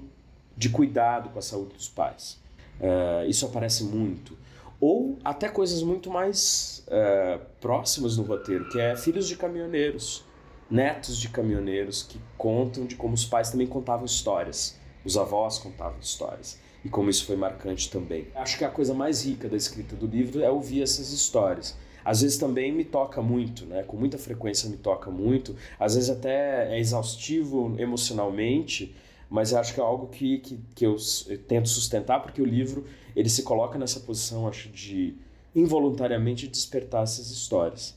de 0.57 0.69
cuidado 0.69 1.31
com 1.31 1.39
a 1.39 1.43
saúde 1.43 1.75
dos 1.75 1.89
pais. 1.89 2.39
É, 2.79 3.27
isso 3.27 3.45
aparece 3.47 3.83
muito 3.83 4.39
ou 4.81 5.19
até 5.23 5.49
coisas 5.49 5.83
muito 5.83 6.11
mais 6.11 6.85
é, 6.89 7.39
próximas 7.61 8.17
no 8.17 8.23
roteiro, 8.23 8.69
que 8.71 8.81
é 8.81 8.97
filhos 8.97 9.29
de 9.29 9.37
caminhoneiros, 9.37 10.25
netos 10.71 11.19
de 11.19 11.29
caminhoneiros 11.29 12.03
que 12.03 12.21
contam 12.39 12.87
de 12.87 12.97
como 12.97 13.15
os 13.15 13.25
pais 13.25 13.51
também 13.51 13.67
contavam 13.67 14.07
histórias, 14.07 14.79
os 15.05 15.17
avós 15.17 15.59
contavam 15.59 15.99
histórias 16.01 16.59
e 16.85 16.89
como 16.89 17.11
isso 17.11 17.27
foi 17.27 17.37
marcante 17.37 17.91
também. 17.91 18.29
Acho 18.35 18.57
que 18.57 18.65
a 18.65 18.71
coisa 18.71 18.95
mais 18.95 19.25
rica 19.25 19.49
da 19.49 19.57
escrita 19.57 19.95
do 19.95 20.07
livro 20.07 20.43
é 20.43 20.51
ouvir 20.51 20.83
essas 20.83 21.13
histórias. 21.13 21.77
Às 22.03 22.23
vezes 22.23 22.39
também 22.39 22.73
me 22.73 22.85
toca 22.85 23.21
muito, 23.21 23.67
né? 23.67 23.83
Com 23.83 23.97
muita 23.97 24.17
frequência 24.17 24.69
me 24.71 24.79
toca 24.79 25.11
muito. 25.11 25.55
Às 25.79 25.95
vezes 25.95 26.09
até 26.09 26.75
é 26.75 26.79
exaustivo 26.79 27.75
emocionalmente, 27.79 28.95
mas 29.31 29.55
acho 29.55 29.73
que 29.73 29.81
é 29.81 29.83
algo 29.83 30.09
que, 30.09 30.39
que, 30.39 30.61
que 30.75 30.85
eu, 30.85 30.97
tento 31.47 31.69
sustentar 31.69 32.21
porque 32.21 32.43
o 32.43 32.45
livro 32.45 32.85
ele 33.15 33.29
se 33.29 33.45
coloca 33.45 33.79
nessa 33.79 34.01
posição, 34.01 34.49
acho, 34.49 34.69
de 34.69 35.17
involuntariamente 35.55 36.49
despertar 36.49 37.05
essas 37.05 37.31
histórias. 37.31 37.97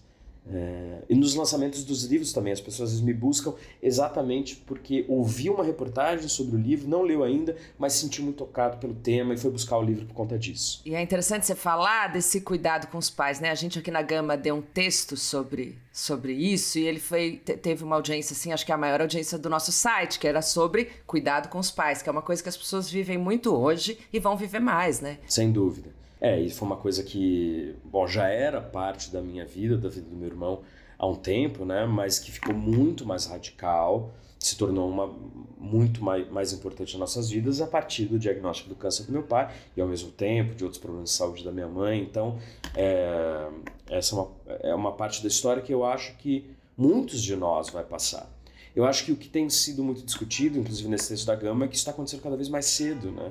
É, 0.51 1.03
e 1.09 1.15
nos 1.15 1.35
lançamentos 1.35 1.83
dos 1.83 2.03
livros 2.03 2.33
também, 2.33 2.51
as 2.51 2.59
pessoas 2.59 2.99
me 2.99 3.13
buscam 3.13 3.53
exatamente 3.81 4.55
porque 4.55 5.05
ouviu 5.07 5.53
uma 5.53 5.63
reportagem 5.63 6.27
sobre 6.27 6.55
o 6.55 6.59
livro, 6.59 6.87
não 6.87 7.01
leu 7.01 7.23
ainda, 7.23 7.55
mas 7.77 7.93
sentiu 7.93 8.23
muito 8.23 8.37
tocado 8.37 8.77
pelo 8.77 8.93
tema 8.93 9.33
e 9.33 9.37
foi 9.37 9.49
buscar 9.49 9.77
o 9.77 9.81
livro 9.81 10.05
por 10.05 10.13
conta 10.13 10.37
disso. 10.37 10.81
E 10.85 10.95
é 10.95 11.01
interessante 11.01 11.45
você 11.45 11.55
falar 11.55 12.11
desse 12.11 12.41
cuidado 12.41 12.87
com 12.87 12.97
os 12.97 13.09
pais, 13.09 13.39
né? 13.39 13.49
A 13.49 13.55
gente 13.55 13.79
aqui 13.79 13.91
na 13.91 14.01
Gama 14.01 14.35
deu 14.35 14.55
um 14.55 14.61
texto 14.61 15.15
sobre, 15.15 15.77
sobre 15.91 16.33
isso 16.33 16.77
e 16.77 16.85
ele 16.85 16.99
foi, 16.99 17.37
teve 17.37 17.83
uma 17.83 17.95
audiência, 17.95 18.33
assim, 18.33 18.51
acho 18.51 18.65
que 18.65 18.71
a 18.71 18.77
maior 18.77 19.01
audiência 19.01 19.37
do 19.37 19.49
nosso 19.49 19.71
site, 19.71 20.19
que 20.19 20.27
era 20.27 20.41
sobre 20.41 20.89
cuidado 21.07 21.49
com 21.49 21.59
os 21.59 21.71
pais, 21.71 22.01
que 22.01 22.09
é 22.09 22.11
uma 22.11 22.21
coisa 22.21 22.43
que 22.43 22.49
as 22.49 22.57
pessoas 22.57 22.89
vivem 22.89 23.17
muito 23.17 23.55
hoje 23.55 23.97
e 24.11 24.19
vão 24.19 24.35
viver 24.35 24.59
mais, 24.59 24.99
né? 24.99 25.19
Sem 25.27 25.51
dúvida. 25.51 26.02
É, 26.23 26.39
e 26.39 26.49
foi 26.49 26.65
uma 26.65 26.77
coisa 26.77 27.03
que, 27.03 27.75
bom, 27.83 28.07
já 28.07 28.29
era 28.29 28.61
parte 28.61 29.11
da 29.11 29.21
minha 29.21 29.45
vida, 29.45 29.77
da 29.77 29.89
vida 29.89 30.09
do 30.09 30.15
meu 30.15 30.29
irmão 30.29 30.61
há 30.97 31.05
um 31.05 31.15
tempo, 31.15 31.65
né? 31.65 31.85
Mas 31.85 32.17
que 32.17 32.31
ficou 32.31 32.55
muito 32.55 33.05
mais 33.05 33.25
radical, 33.25 34.13
se 34.39 34.55
tornou 34.57 34.89
uma 34.89 35.13
muito 35.57 36.01
mais, 36.01 36.29
mais 36.31 36.53
importante 36.53 36.93
nas 36.93 36.99
nossas 37.01 37.29
vidas 37.29 37.59
a 37.59 37.67
partir 37.67 38.05
do 38.05 38.17
diagnóstico 38.17 38.69
do 38.69 38.75
câncer 38.75 39.03
do 39.03 39.11
meu 39.11 39.23
pai 39.23 39.53
e 39.75 39.81
ao 39.81 39.87
mesmo 39.87 40.11
tempo 40.11 40.55
de 40.55 40.63
outros 40.63 40.81
problemas 40.81 41.09
de 41.09 41.15
saúde 41.17 41.43
da 41.43 41.51
minha 41.51 41.67
mãe. 41.67 42.01
Então, 42.01 42.39
é, 42.73 43.49
essa 43.89 44.15
é 44.15 44.17
uma, 44.17 44.31
é 44.61 44.75
uma 44.75 44.93
parte 44.93 45.21
da 45.21 45.27
história 45.27 45.61
que 45.61 45.73
eu 45.73 45.83
acho 45.83 46.15
que 46.15 46.49
muitos 46.77 47.21
de 47.21 47.35
nós 47.35 47.69
vai 47.69 47.83
passar. 47.83 48.31
Eu 48.73 48.85
acho 48.85 49.03
que 49.03 49.11
o 49.11 49.17
que 49.17 49.27
tem 49.27 49.49
sido 49.49 49.83
muito 49.83 50.01
discutido, 50.01 50.57
inclusive 50.57 50.87
nesse 50.87 51.09
texto 51.09 51.25
da 51.25 51.35
Gama, 51.35 51.65
é 51.65 51.67
que 51.67 51.75
isso 51.75 51.81
está 51.81 51.91
acontecendo 51.91 52.21
cada 52.21 52.37
vez 52.37 52.47
mais 52.47 52.65
cedo, 52.65 53.11
né? 53.11 53.29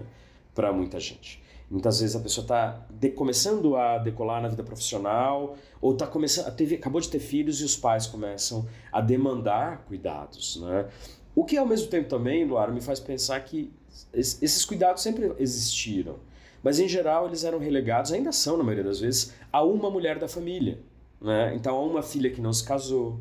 Para 0.54 0.74
muita 0.74 1.00
gente. 1.00 1.42
Muitas 1.72 2.00
vezes 2.00 2.14
a 2.14 2.20
pessoa 2.20 2.44
está 2.44 2.86
começando 3.16 3.76
a 3.76 3.96
decolar 3.96 4.42
na 4.42 4.48
vida 4.48 4.62
profissional 4.62 5.56
ou 5.80 5.96
tá 5.96 6.06
começando, 6.06 6.54
teve, 6.54 6.74
acabou 6.74 7.00
de 7.00 7.08
ter 7.08 7.18
filhos 7.18 7.62
e 7.62 7.64
os 7.64 7.74
pais 7.74 8.06
começam 8.06 8.68
a 8.92 9.00
demandar 9.00 9.86
cuidados, 9.86 10.60
né? 10.60 10.86
O 11.34 11.46
que 11.46 11.56
ao 11.56 11.64
mesmo 11.64 11.88
tempo 11.88 12.10
também, 12.10 12.44
Luara, 12.44 12.70
me 12.70 12.82
faz 12.82 13.00
pensar 13.00 13.40
que 13.40 13.72
esses 14.12 14.66
cuidados 14.66 15.02
sempre 15.02 15.32
existiram, 15.38 16.16
mas 16.62 16.78
em 16.78 16.86
geral 16.86 17.26
eles 17.26 17.42
eram 17.42 17.58
relegados, 17.58 18.12
ainda 18.12 18.32
são 18.32 18.58
na 18.58 18.62
maioria 18.62 18.84
das 18.84 19.00
vezes, 19.00 19.32
a 19.50 19.64
uma 19.64 19.90
mulher 19.90 20.18
da 20.18 20.28
família, 20.28 20.78
né? 21.18 21.54
Então 21.54 21.74
a 21.74 21.82
uma 21.82 22.02
filha 22.02 22.30
que 22.30 22.42
não 22.42 22.52
se 22.52 22.64
casou, 22.64 23.18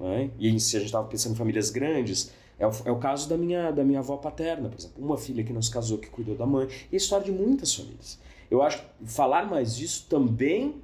né? 0.00 0.30
E 0.38 0.58
se 0.58 0.74
a 0.76 0.80
gente 0.80 0.88
estava 0.88 1.06
pensando 1.06 1.34
em 1.34 1.36
famílias 1.36 1.68
grandes, 1.68 2.32
é 2.58 2.66
o, 2.66 2.70
é 2.84 2.90
o 2.90 2.98
caso 2.98 3.28
da 3.28 3.36
minha, 3.36 3.70
da 3.70 3.84
minha 3.84 3.98
avó 3.98 4.16
paterna, 4.16 4.68
por 4.68 4.78
exemplo. 4.78 5.04
Uma 5.04 5.16
filha 5.16 5.42
que 5.42 5.52
não 5.52 5.62
se 5.62 5.70
casou, 5.70 5.98
que 5.98 6.08
cuidou 6.08 6.36
da 6.36 6.46
mãe. 6.46 6.68
E 6.90 6.94
a 6.94 6.96
história 6.96 7.24
de 7.24 7.32
muitas 7.32 7.74
famílias. 7.74 8.18
Eu 8.50 8.62
acho 8.62 8.78
que 8.78 8.84
falar 9.06 9.48
mais 9.48 9.76
disso 9.76 10.06
também 10.08 10.76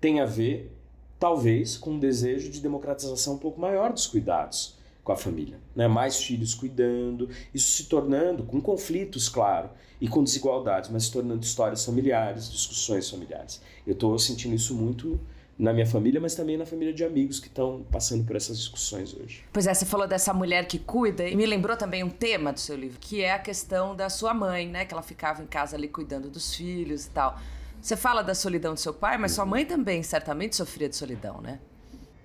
tem 0.00 0.20
a 0.20 0.26
ver, 0.26 0.70
talvez, 1.18 1.76
com 1.76 1.92
um 1.92 1.98
desejo 1.98 2.50
de 2.50 2.60
democratização 2.60 3.34
um 3.34 3.38
pouco 3.38 3.60
maior 3.60 3.92
dos 3.92 4.06
cuidados 4.06 4.76
com 5.02 5.12
a 5.12 5.16
família. 5.16 5.58
Né? 5.74 5.88
Mais 5.88 6.22
filhos 6.22 6.54
cuidando, 6.54 7.30
isso 7.54 7.70
se 7.70 7.84
tornando, 7.84 8.42
com 8.42 8.60
conflitos, 8.60 9.28
claro, 9.28 9.70
e 10.00 10.08
com 10.08 10.22
desigualdades, 10.22 10.90
mas 10.90 11.04
se 11.04 11.12
tornando 11.12 11.42
histórias 11.42 11.84
familiares, 11.84 12.50
discussões 12.50 13.08
familiares. 13.08 13.62
Eu 13.86 13.94
estou 13.94 14.18
sentindo 14.18 14.54
isso 14.54 14.74
muito 14.74 15.18
na 15.58 15.72
minha 15.72 15.86
família, 15.86 16.20
mas 16.20 16.34
também 16.34 16.56
na 16.56 16.66
família 16.66 16.92
de 16.92 17.02
amigos 17.02 17.40
que 17.40 17.48
estão 17.48 17.84
passando 17.90 18.24
por 18.24 18.36
essas 18.36 18.58
discussões 18.58 19.14
hoje. 19.14 19.42
Pois 19.52 19.66
é, 19.66 19.72
você 19.72 19.86
falou 19.86 20.06
dessa 20.06 20.34
mulher 20.34 20.66
que 20.66 20.78
cuida 20.78 21.26
e 21.26 21.34
me 21.34 21.46
lembrou 21.46 21.76
também 21.76 22.04
um 22.04 22.10
tema 22.10 22.52
do 22.52 22.60
seu 22.60 22.76
livro, 22.76 22.98
que 23.00 23.22
é 23.22 23.32
a 23.32 23.38
questão 23.38 23.96
da 23.96 24.10
sua 24.10 24.34
mãe, 24.34 24.68
né? 24.68 24.84
Que 24.84 24.92
ela 24.92 25.02
ficava 25.02 25.42
em 25.42 25.46
casa 25.46 25.76
ali 25.76 25.88
cuidando 25.88 26.28
dos 26.28 26.54
filhos 26.54 27.06
e 27.06 27.10
tal. 27.10 27.38
Você 27.80 27.96
fala 27.96 28.22
da 28.22 28.34
solidão 28.34 28.74
do 28.74 28.80
seu 28.80 28.92
pai, 28.92 29.16
mas 29.16 29.32
sua 29.32 29.46
mãe 29.46 29.64
também 29.64 30.02
certamente 30.02 30.56
sofria 30.56 30.88
de 30.88 30.96
solidão, 30.96 31.40
né? 31.40 31.58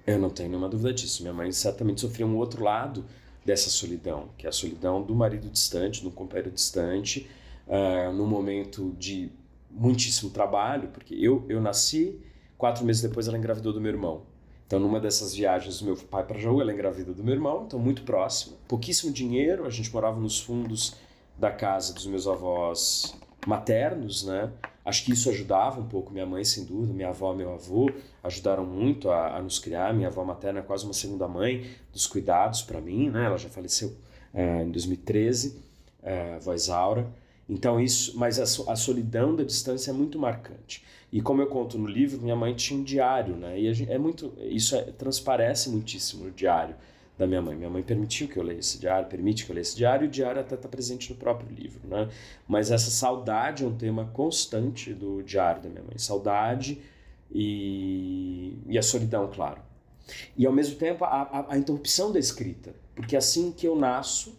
Eu 0.05 0.19
não 0.19 0.29
tenho 0.29 0.49
nenhuma 0.49 0.67
dúvida 0.67 0.93
disso. 0.93 1.21
Minha 1.21 1.33
mãe 1.33 1.51
certamente 1.51 2.01
sofria 2.01 2.25
um 2.25 2.35
outro 2.35 2.63
lado 2.63 3.05
dessa 3.45 3.69
solidão, 3.69 4.29
que 4.37 4.45
é 4.45 4.49
a 4.49 4.51
solidão 4.51 5.01
do 5.01 5.15
marido 5.15 5.49
distante, 5.49 6.03
do 6.03 6.11
companheiro 6.11 6.51
distante, 6.51 7.29
uh, 7.67 8.11
num 8.11 8.27
momento 8.27 8.93
de 8.97 9.31
muitíssimo 9.69 10.29
trabalho, 10.31 10.89
porque 10.89 11.15
eu, 11.15 11.45
eu 11.47 11.61
nasci 11.61 12.19
Quatro 12.61 12.85
meses 12.85 13.01
depois 13.01 13.27
ela 13.27 13.39
engravidou 13.39 13.73
do 13.73 13.81
meu 13.81 13.91
irmão. 13.91 14.21
Então, 14.67 14.79
numa 14.79 14.99
dessas 14.99 15.33
viagens 15.33 15.79
do 15.79 15.85
meu 15.85 15.97
pai 15.97 16.23
para 16.23 16.37
Jaú, 16.37 16.61
ela 16.61 16.71
engravida 16.71 17.11
do 17.11 17.23
meu 17.23 17.33
irmão, 17.33 17.63
então 17.65 17.79
muito 17.79 18.03
próximo. 18.03 18.55
Pouquíssimo 18.67 19.11
dinheiro, 19.11 19.65
a 19.65 19.69
gente 19.71 19.91
morava 19.91 20.19
nos 20.19 20.39
fundos 20.39 20.93
da 21.35 21.49
casa 21.49 21.91
dos 21.91 22.05
meus 22.05 22.27
avós 22.27 23.15
maternos, 23.47 24.23
né? 24.23 24.51
Acho 24.85 25.03
que 25.03 25.11
isso 25.11 25.27
ajudava 25.31 25.81
um 25.81 25.87
pouco. 25.87 26.13
Minha 26.13 26.27
mãe, 26.27 26.43
sem 26.43 26.63
dúvida, 26.63 26.93
minha 26.93 27.09
avó, 27.09 27.33
meu 27.33 27.51
avô 27.51 27.89
ajudaram 28.23 28.63
muito 28.63 29.09
a, 29.09 29.37
a 29.37 29.41
nos 29.41 29.57
criar. 29.57 29.91
Minha 29.91 30.09
avó 30.09 30.23
materna 30.23 30.59
é 30.59 30.61
quase 30.61 30.85
uma 30.85 30.93
segunda 30.93 31.27
mãe 31.27 31.67
dos 31.91 32.05
cuidados 32.05 32.61
para 32.61 32.79
mim, 32.79 33.09
né? 33.09 33.25
Ela 33.25 33.39
já 33.39 33.49
faleceu 33.49 33.91
é, 34.31 34.61
em 34.61 34.69
2013, 34.69 35.59
é, 36.03 36.33
a 36.33 36.35
avó 36.35 36.53
Isaura. 36.53 37.11
Então 37.49 37.79
isso, 37.79 38.17
mas 38.17 38.39
a, 38.39 38.71
a 38.71 38.75
solidão 38.75 39.35
da 39.35 39.43
distância 39.43 39.91
é 39.91 39.93
muito 39.93 40.17
marcante. 40.17 40.83
E 41.11 41.21
como 41.21 41.41
eu 41.41 41.47
conto 41.47 41.77
no 41.77 41.87
livro, 41.87 42.21
minha 42.21 42.35
mãe 42.35 42.53
tinha 42.55 42.79
um 42.79 42.83
diário, 42.83 43.35
né? 43.35 43.59
E 43.59 43.73
gente, 43.73 43.91
é 43.91 43.97
muito, 43.97 44.33
isso 44.39 44.75
é, 44.75 44.83
transparece 44.83 45.69
muitíssimo 45.69 46.25
no 46.25 46.31
diário 46.31 46.75
da 47.17 47.27
minha 47.27 47.41
mãe. 47.41 47.55
Minha 47.55 47.69
mãe 47.69 47.83
permitiu 47.83 48.29
que 48.29 48.37
eu 48.37 48.43
leia 48.43 48.59
esse 48.59 48.79
diário, 48.79 49.09
permite 49.09 49.45
que 49.45 49.51
eu 49.51 49.53
leia 49.53 49.61
esse 49.61 49.75
diário, 49.75 50.05
e 50.05 50.07
o 50.07 50.11
diário 50.11 50.39
até 50.39 50.55
está 50.55 50.69
presente 50.69 51.09
no 51.11 51.17
próprio 51.17 51.53
livro, 51.53 51.81
né? 51.85 52.09
Mas 52.47 52.71
essa 52.71 52.89
saudade 52.89 53.63
é 53.63 53.67
um 53.67 53.75
tema 53.75 54.05
constante 54.13 54.93
do 54.93 55.21
diário 55.21 55.61
da 55.61 55.69
minha 55.69 55.83
mãe. 55.83 55.97
Saudade 55.97 56.81
e, 57.29 58.57
e 58.67 58.77
a 58.77 58.81
solidão, 58.81 59.29
claro. 59.29 59.61
E 60.37 60.45
ao 60.45 60.53
mesmo 60.53 60.77
tempo 60.77 61.03
a, 61.03 61.21
a, 61.23 61.53
a 61.53 61.57
interrupção 61.57 62.11
da 62.11 62.19
escrita, 62.19 62.73
porque 62.95 63.17
assim 63.17 63.51
que 63.51 63.67
eu 63.67 63.75
nasço, 63.75 64.37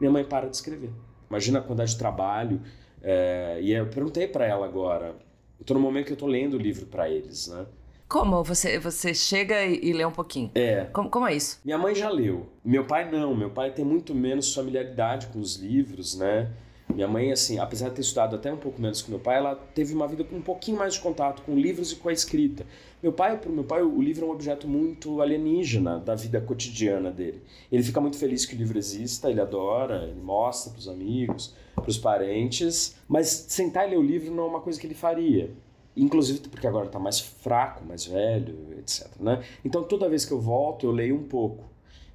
minha 0.00 0.10
mãe 0.10 0.24
para 0.24 0.48
de 0.48 0.56
escrever. 0.56 0.90
Imagina 1.30 1.60
a 1.60 1.62
quantidade 1.62 1.92
de 1.92 1.98
trabalho. 1.98 2.60
É, 3.02 3.58
e 3.62 3.72
eu 3.72 3.86
perguntei 3.86 4.26
para 4.26 4.44
ela 4.44 4.66
agora. 4.66 5.14
Eu 5.58 5.62
estou 5.62 5.74
no 5.74 5.80
momento 5.80 6.06
que 6.06 6.12
eu 6.12 6.14
estou 6.14 6.28
lendo 6.28 6.54
o 6.54 6.58
livro 6.58 6.86
para 6.86 7.08
eles, 7.08 7.48
né? 7.48 7.64
Como? 8.08 8.42
Você, 8.42 8.76
você 8.80 9.14
chega 9.14 9.64
e, 9.64 9.78
e 9.84 9.92
lê 9.92 10.04
um 10.04 10.10
pouquinho? 10.10 10.50
É. 10.56 10.86
Como, 10.92 11.08
como 11.08 11.28
é 11.28 11.34
isso? 11.34 11.60
Minha 11.64 11.78
mãe 11.78 11.94
já 11.94 12.10
leu. 12.10 12.48
Meu 12.64 12.84
pai 12.84 13.08
não. 13.08 13.36
Meu 13.36 13.50
pai 13.50 13.70
tem 13.70 13.84
muito 13.84 14.14
menos 14.14 14.52
familiaridade 14.52 15.28
com 15.28 15.38
os 15.38 15.54
livros, 15.54 16.18
né? 16.18 16.50
Minha 16.94 17.08
mãe, 17.08 17.32
assim, 17.32 17.58
apesar 17.58 17.88
de 17.88 17.96
ter 17.96 18.00
estudado 18.02 18.36
até 18.36 18.52
um 18.52 18.56
pouco 18.56 18.80
menos 18.80 19.02
que 19.02 19.10
meu 19.10 19.20
pai, 19.20 19.38
ela 19.38 19.54
teve 19.74 19.94
uma 19.94 20.06
vida 20.06 20.24
com 20.24 20.36
um 20.36 20.42
pouquinho 20.42 20.78
mais 20.78 20.94
de 20.94 21.00
contato 21.00 21.42
com 21.42 21.54
livros 21.54 21.92
e 21.92 21.96
com 21.96 22.08
a 22.08 22.12
escrita. 22.12 22.66
Meu 23.02 23.12
pai, 23.12 23.38
para 23.38 23.50
meu 23.50 23.64
pai, 23.64 23.82
o 23.82 24.00
livro 24.00 24.26
é 24.26 24.28
um 24.28 24.32
objeto 24.32 24.68
muito 24.68 25.22
alienígena 25.22 25.98
da 25.98 26.14
vida 26.14 26.40
cotidiana 26.40 27.10
dele. 27.10 27.42
Ele 27.70 27.82
fica 27.82 28.00
muito 28.00 28.18
feliz 28.18 28.44
que 28.44 28.54
o 28.54 28.58
livro 28.58 28.76
exista, 28.76 29.30
ele 29.30 29.40
adora, 29.40 30.04
ele 30.04 30.20
mostra 30.20 30.72
para 30.72 30.80
os 30.80 30.88
amigos, 30.88 31.54
para 31.74 31.88
os 31.88 31.96
parentes, 31.96 32.96
mas 33.08 33.28
sentar 33.48 33.86
e 33.86 33.90
ler 33.90 33.98
o 33.98 34.02
livro 34.02 34.34
não 34.34 34.44
é 34.44 34.46
uma 34.48 34.60
coisa 34.60 34.78
que 34.78 34.86
ele 34.86 34.94
faria. 34.94 35.50
Inclusive 35.96 36.40
porque 36.48 36.66
agora 36.66 36.86
está 36.86 36.98
mais 36.98 37.18
fraco, 37.18 37.84
mais 37.84 38.04
velho, 38.04 38.78
etc. 38.78 39.08
Né? 39.18 39.42
Então 39.64 39.82
toda 39.82 40.08
vez 40.08 40.24
que 40.24 40.32
eu 40.32 40.40
volto, 40.40 40.86
eu 40.86 40.92
leio 40.92 41.16
um 41.16 41.24
pouco. 41.24 41.69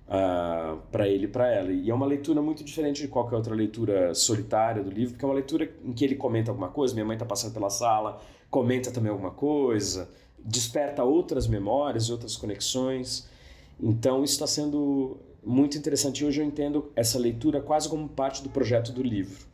Uh, 0.07 0.11
ah, 0.11 0.77
para 0.91 1.07
ele 1.07 1.25
e 1.25 1.27
para 1.27 1.51
ela. 1.51 1.71
E 1.71 1.89
é 1.89 1.93
uma 1.93 2.05
leitura 2.05 2.39
muito 2.39 2.63
diferente 2.63 3.01
de 3.01 3.07
qualquer 3.07 3.35
outra 3.35 3.55
leitura 3.55 4.13
solitária 4.13 4.83
do 4.83 4.89
livro, 4.91 5.13
porque 5.13 5.25
é 5.25 5.27
uma 5.27 5.33
leitura 5.33 5.67
em 5.83 5.93
que 5.93 6.05
ele 6.05 6.15
comenta 6.15 6.51
alguma 6.51 6.67
coisa, 6.67 6.93
minha 6.93 7.05
mãe 7.05 7.15
está 7.15 7.25
passando 7.25 7.53
pela 7.53 7.71
sala, 7.71 8.21
comenta 8.51 8.91
também 8.91 9.11
alguma 9.11 9.31
coisa, 9.31 10.07
desperta 10.37 11.03
outras 11.03 11.47
memórias, 11.47 12.11
outras 12.11 12.37
conexões. 12.37 13.27
Então 13.79 14.23
isso 14.23 14.33
está 14.33 14.45
sendo 14.45 15.17
muito 15.43 15.77
interessante. 15.77 16.23
E 16.23 16.27
hoje 16.27 16.41
eu 16.41 16.45
entendo 16.45 16.91
essa 16.95 17.19
leitura 17.19 17.61
quase 17.61 17.89
como 17.89 18.07
parte 18.07 18.43
do 18.43 18.49
projeto 18.49 18.91
do 18.91 19.01
livro. 19.01 19.45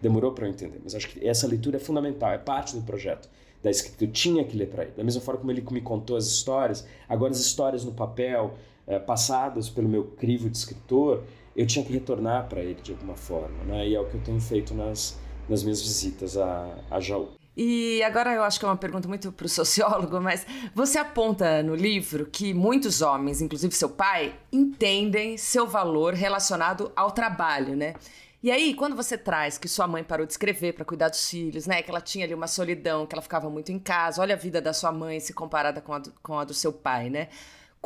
Demorou 0.00 0.32
para 0.32 0.46
eu 0.46 0.50
entender, 0.50 0.80
mas 0.82 0.94
acho 0.94 1.08
que 1.08 1.26
essa 1.26 1.46
leitura 1.46 1.78
é 1.78 1.80
fundamental, 1.80 2.30
é 2.30 2.38
parte 2.38 2.76
do 2.76 2.82
projeto 2.82 3.28
da 3.62 3.70
escrita. 3.70 4.04
Eu 4.04 4.12
tinha 4.12 4.44
que 4.44 4.56
ler 4.56 4.68
para 4.68 4.84
ele. 4.84 4.92
Da 4.96 5.02
mesma 5.02 5.20
forma 5.20 5.40
como 5.40 5.50
ele 5.50 5.64
me 5.70 5.80
contou 5.80 6.16
as 6.16 6.26
histórias, 6.26 6.86
agora 7.08 7.32
as 7.32 7.40
histórias 7.40 7.84
no 7.84 7.92
papel, 7.92 8.54
é, 8.86 8.98
passadas 8.98 9.68
pelo 9.68 9.88
meu 9.88 10.04
crivo 10.04 10.48
de 10.48 10.56
escritor, 10.56 11.24
eu 11.54 11.66
tinha 11.66 11.84
que 11.84 11.92
retornar 11.92 12.48
para 12.48 12.60
ele 12.60 12.80
de 12.82 12.92
alguma 12.92 13.16
forma. 13.16 13.64
Né? 13.64 13.88
E 13.88 13.94
é 13.94 14.00
o 14.00 14.06
que 14.06 14.14
eu 14.14 14.20
tenho 14.20 14.40
feito 14.40 14.74
nas, 14.74 15.18
nas 15.48 15.62
minhas 15.62 15.82
visitas 15.82 16.36
a, 16.36 16.78
a 16.90 17.00
Jaú. 17.00 17.30
E 17.56 18.02
agora 18.02 18.34
eu 18.34 18.42
acho 18.42 18.58
que 18.58 18.66
é 18.66 18.68
uma 18.68 18.76
pergunta 18.76 19.08
muito 19.08 19.32
para 19.32 19.46
o 19.46 19.48
sociólogo, 19.48 20.20
mas 20.20 20.46
você 20.74 20.98
aponta 20.98 21.62
no 21.62 21.74
livro 21.74 22.26
que 22.26 22.52
muitos 22.52 23.00
homens, 23.00 23.40
inclusive 23.40 23.74
seu 23.74 23.88
pai, 23.88 24.34
entendem 24.52 25.38
seu 25.38 25.66
valor 25.66 26.12
relacionado 26.12 26.92
ao 26.94 27.10
trabalho, 27.12 27.74
né? 27.74 27.94
E 28.42 28.50
aí, 28.50 28.74
quando 28.74 28.94
você 28.94 29.16
traz 29.16 29.56
que 29.56 29.66
sua 29.66 29.88
mãe 29.88 30.04
parou 30.04 30.26
de 30.26 30.32
escrever 30.32 30.74
para 30.74 30.84
cuidar 30.84 31.08
dos 31.08 31.28
filhos, 31.28 31.66
né? 31.66 31.80
Que 31.82 31.90
ela 31.90 32.00
tinha 32.02 32.26
ali 32.26 32.34
uma 32.34 32.46
solidão, 32.46 33.06
que 33.06 33.14
ela 33.14 33.22
ficava 33.22 33.48
muito 33.48 33.72
em 33.72 33.78
casa, 33.78 34.20
olha 34.20 34.34
a 34.34 34.38
vida 34.38 34.60
da 34.60 34.74
sua 34.74 34.92
mãe 34.92 35.18
se 35.18 35.32
comparada 35.32 35.80
com 35.80 35.94
a 35.94 35.98
do, 35.98 36.12
com 36.22 36.38
a 36.38 36.44
do 36.44 36.52
seu 36.52 36.72
pai, 36.72 37.08
né? 37.08 37.28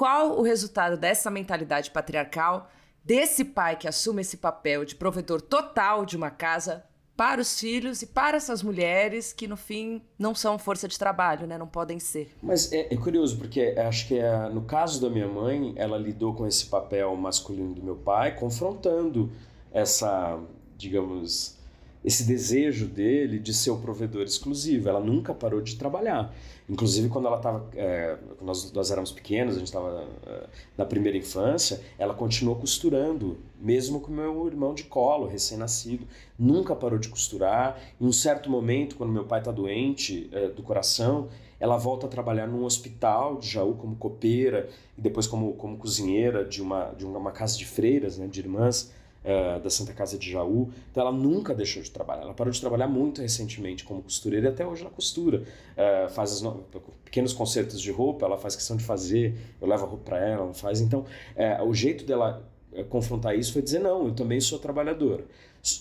Qual 0.01 0.39
o 0.39 0.41
resultado 0.41 0.97
dessa 0.97 1.31
mentalidade 1.31 1.91
patriarcal, 1.91 2.71
desse 3.05 3.45
pai 3.45 3.77
que 3.77 3.87
assume 3.87 4.23
esse 4.23 4.39
papel 4.39 4.83
de 4.83 4.95
provedor 4.95 5.43
total 5.43 6.07
de 6.07 6.17
uma 6.17 6.31
casa 6.31 6.83
para 7.15 7.39
os 7.39 7.61
filhos 7.61 8.01
e 8.01 8.07
para 8.07 8.39
essas 8.39 8.63
mulheres 8.63 9.35
que 9.35 9.47
no 9.47 9.59
fim 9.59 10.01
não 10.19 10.35
são 10.35 10.59
força 10.59 10.89
de 10.89 10.99
trabalho, 10.99 11.47
né? 11.47 11.59
Não 11.59 11.67
podem 11.67 12.01
ser. 12.01 12.35
Mas 12.43 12.73
é, 12.73 12.95
é 12.95 12.97
curioso 12.97 13.37
porque 13.37 13.75
acho 13.77 14.09
que 14.09 14.19
é, 14.19 14.49
no 14.49 14.63
caso 14.63 15.03
da 15.03 15.11
minha 15.11 15.29
mãe, 15.29 15.75
ela 15.77 15.99
lidou 15.99 16.33
com 16.33 16.47
esse 16.47 16.65
papel 16.65 17.15
masculino 17.15 17.75
do 17.75 17.83
meu 17.83 17.97
pai, 17.97 18.35
confrontando 18.35 19.31
essa, 19.71 20.41
digamos, 20.79 21.59
esse 22.05 22.25
desejo 22.25 22.87
dele 22.87 23.39
de 23.39 23.53
ser 23.53 23.71
o 23.71 23.77
provedor 23.77 24.23
exclusivo. 24.23 24.89
Ela 24.89 25.01
nunca 25.01 25.35
parou 25.35 25.61
de 25.61 25.77
trabalhar. 25.77 26.35
Inclusive, 26.69 27.09
quando 27.09 27.27
ela 27.27 27.37
estava, 27.37 27.69
é, 27.75 28.17
nós, 28.41 28.73
nós 28.73 28.91
éramos 28.91 29.13
pequenos, 29.13 29.57
a 29.57 29.59
gente 29.59 29.67
estava 29.67 30.07
é, 30.27 30.47
na 30.79 30.85
primeira 30.85 31.19
infância, 31.19 31.81
ela 31.99 32.15
continuou 32.15 32.57
costurando, 32.57 33.39
mesmo 33.61 34.01
com 34.01 34.13
meu 34.13 34.47
irmão 34.47 34.73
de 34.73 34.85
colo, 34.85 35.27
recém-nascido. 35.27 36.07
Nunca 36.39 36.75
parou 36.75 36.99
de 36.99 37.09
costurar. 37.09 37.79
Em 38.01 38.07
um 38.07 38.13
certo 38.13 38.49
momento, 38.49 38.97
quando 38.97 39.13
meu 39.13 39.25
pai 39.25 39.41
está 39.41 39.51
doente 39.51 40.31
é, 40.33 40.49
do 40.49 40.63
coração, 40.63 41.29
ela 41.59 41.77
volta 41.77 42.07
a 42.07 42.09
trabalhar 42.09 42.47
num 42.47 42.65
hospital 42.65 43.37
de 43.37 43.49
Jaú 43.49 43.75
como 43.75 43.97
copeira 43.97 44.69
e 44.97 45.01
depois 45.03 45.27
como, 45.27 45.53
como 45.55 45.77
cozinheira 45.77 46.45
de 46.45 46.63
uma, 46.63 46.93
de 46.93 47.05
uma 47.05 47.33
casa 47.33 47.59
de 47.59 47.67
freiras, 47.67 48.17
né, 48.17 48.27
de 48.27 48.41
irmãs 48.41 48.91
uh, 49.25 49.61
da 49.61 49.71
Santa 49.71 49.93
Casa 49.93 50.19
de 50.19 50.31
Jaú. 50.31 50.71
Então 50.91 51.03
ela 51.03 51.13
nunca 51.13 51.55
deixou 51.55 51.83
de 51.83 51.91
trabalhar. 51.91 52.23
Ela 52.23 52.35
parou 52.35 52.53
de 52.53 52.61
trabalhar 52.61 52.89
muito 52.89 53.21
recentemente 53.21 53.85
como 53.85 54.03
costureira 54.03 54.49
e 54.49 54.51
até 54.51 54.67
hoje 54.67 54.83
ela 54.83 54.91
costura. 54.91 55.43
Uh, 55.77 56.09
faz 56.11 56.41
no... 56.41 56.65
pequenos 57.05 57.33
concertos 57.33 57.81
de 57.81 57.91
roupa, 57.91 58.27
ela 58.27 58.39
faz 58.39 58.57
questão 58.57 58.77
de 58.77 58.85
fazer. 58.85 59.37
Eu 59.61 59.69
levo 59.69 59.85
a 59.85 59.89
roupa 59.89 60.05
para 60.05 60.19
ela, 60.19 60.45
ela 60.45 60.55
faz. 60.55 60.81
Então 60.81 61.01
uh, 61.37 61.65
o 61.65 61.75
jeito 61.75 62.05
dela 62.05 62.47
confrontar 62.89 63.37
isso 63.37 63.53
foi 63.53 63.63
dizer: 63.63 63.81
não, 63.81 64.07
eu 64.07 64.15
também 64.15 64.41
sou 64.41 64.59
trabalhadora. 64.59 65.25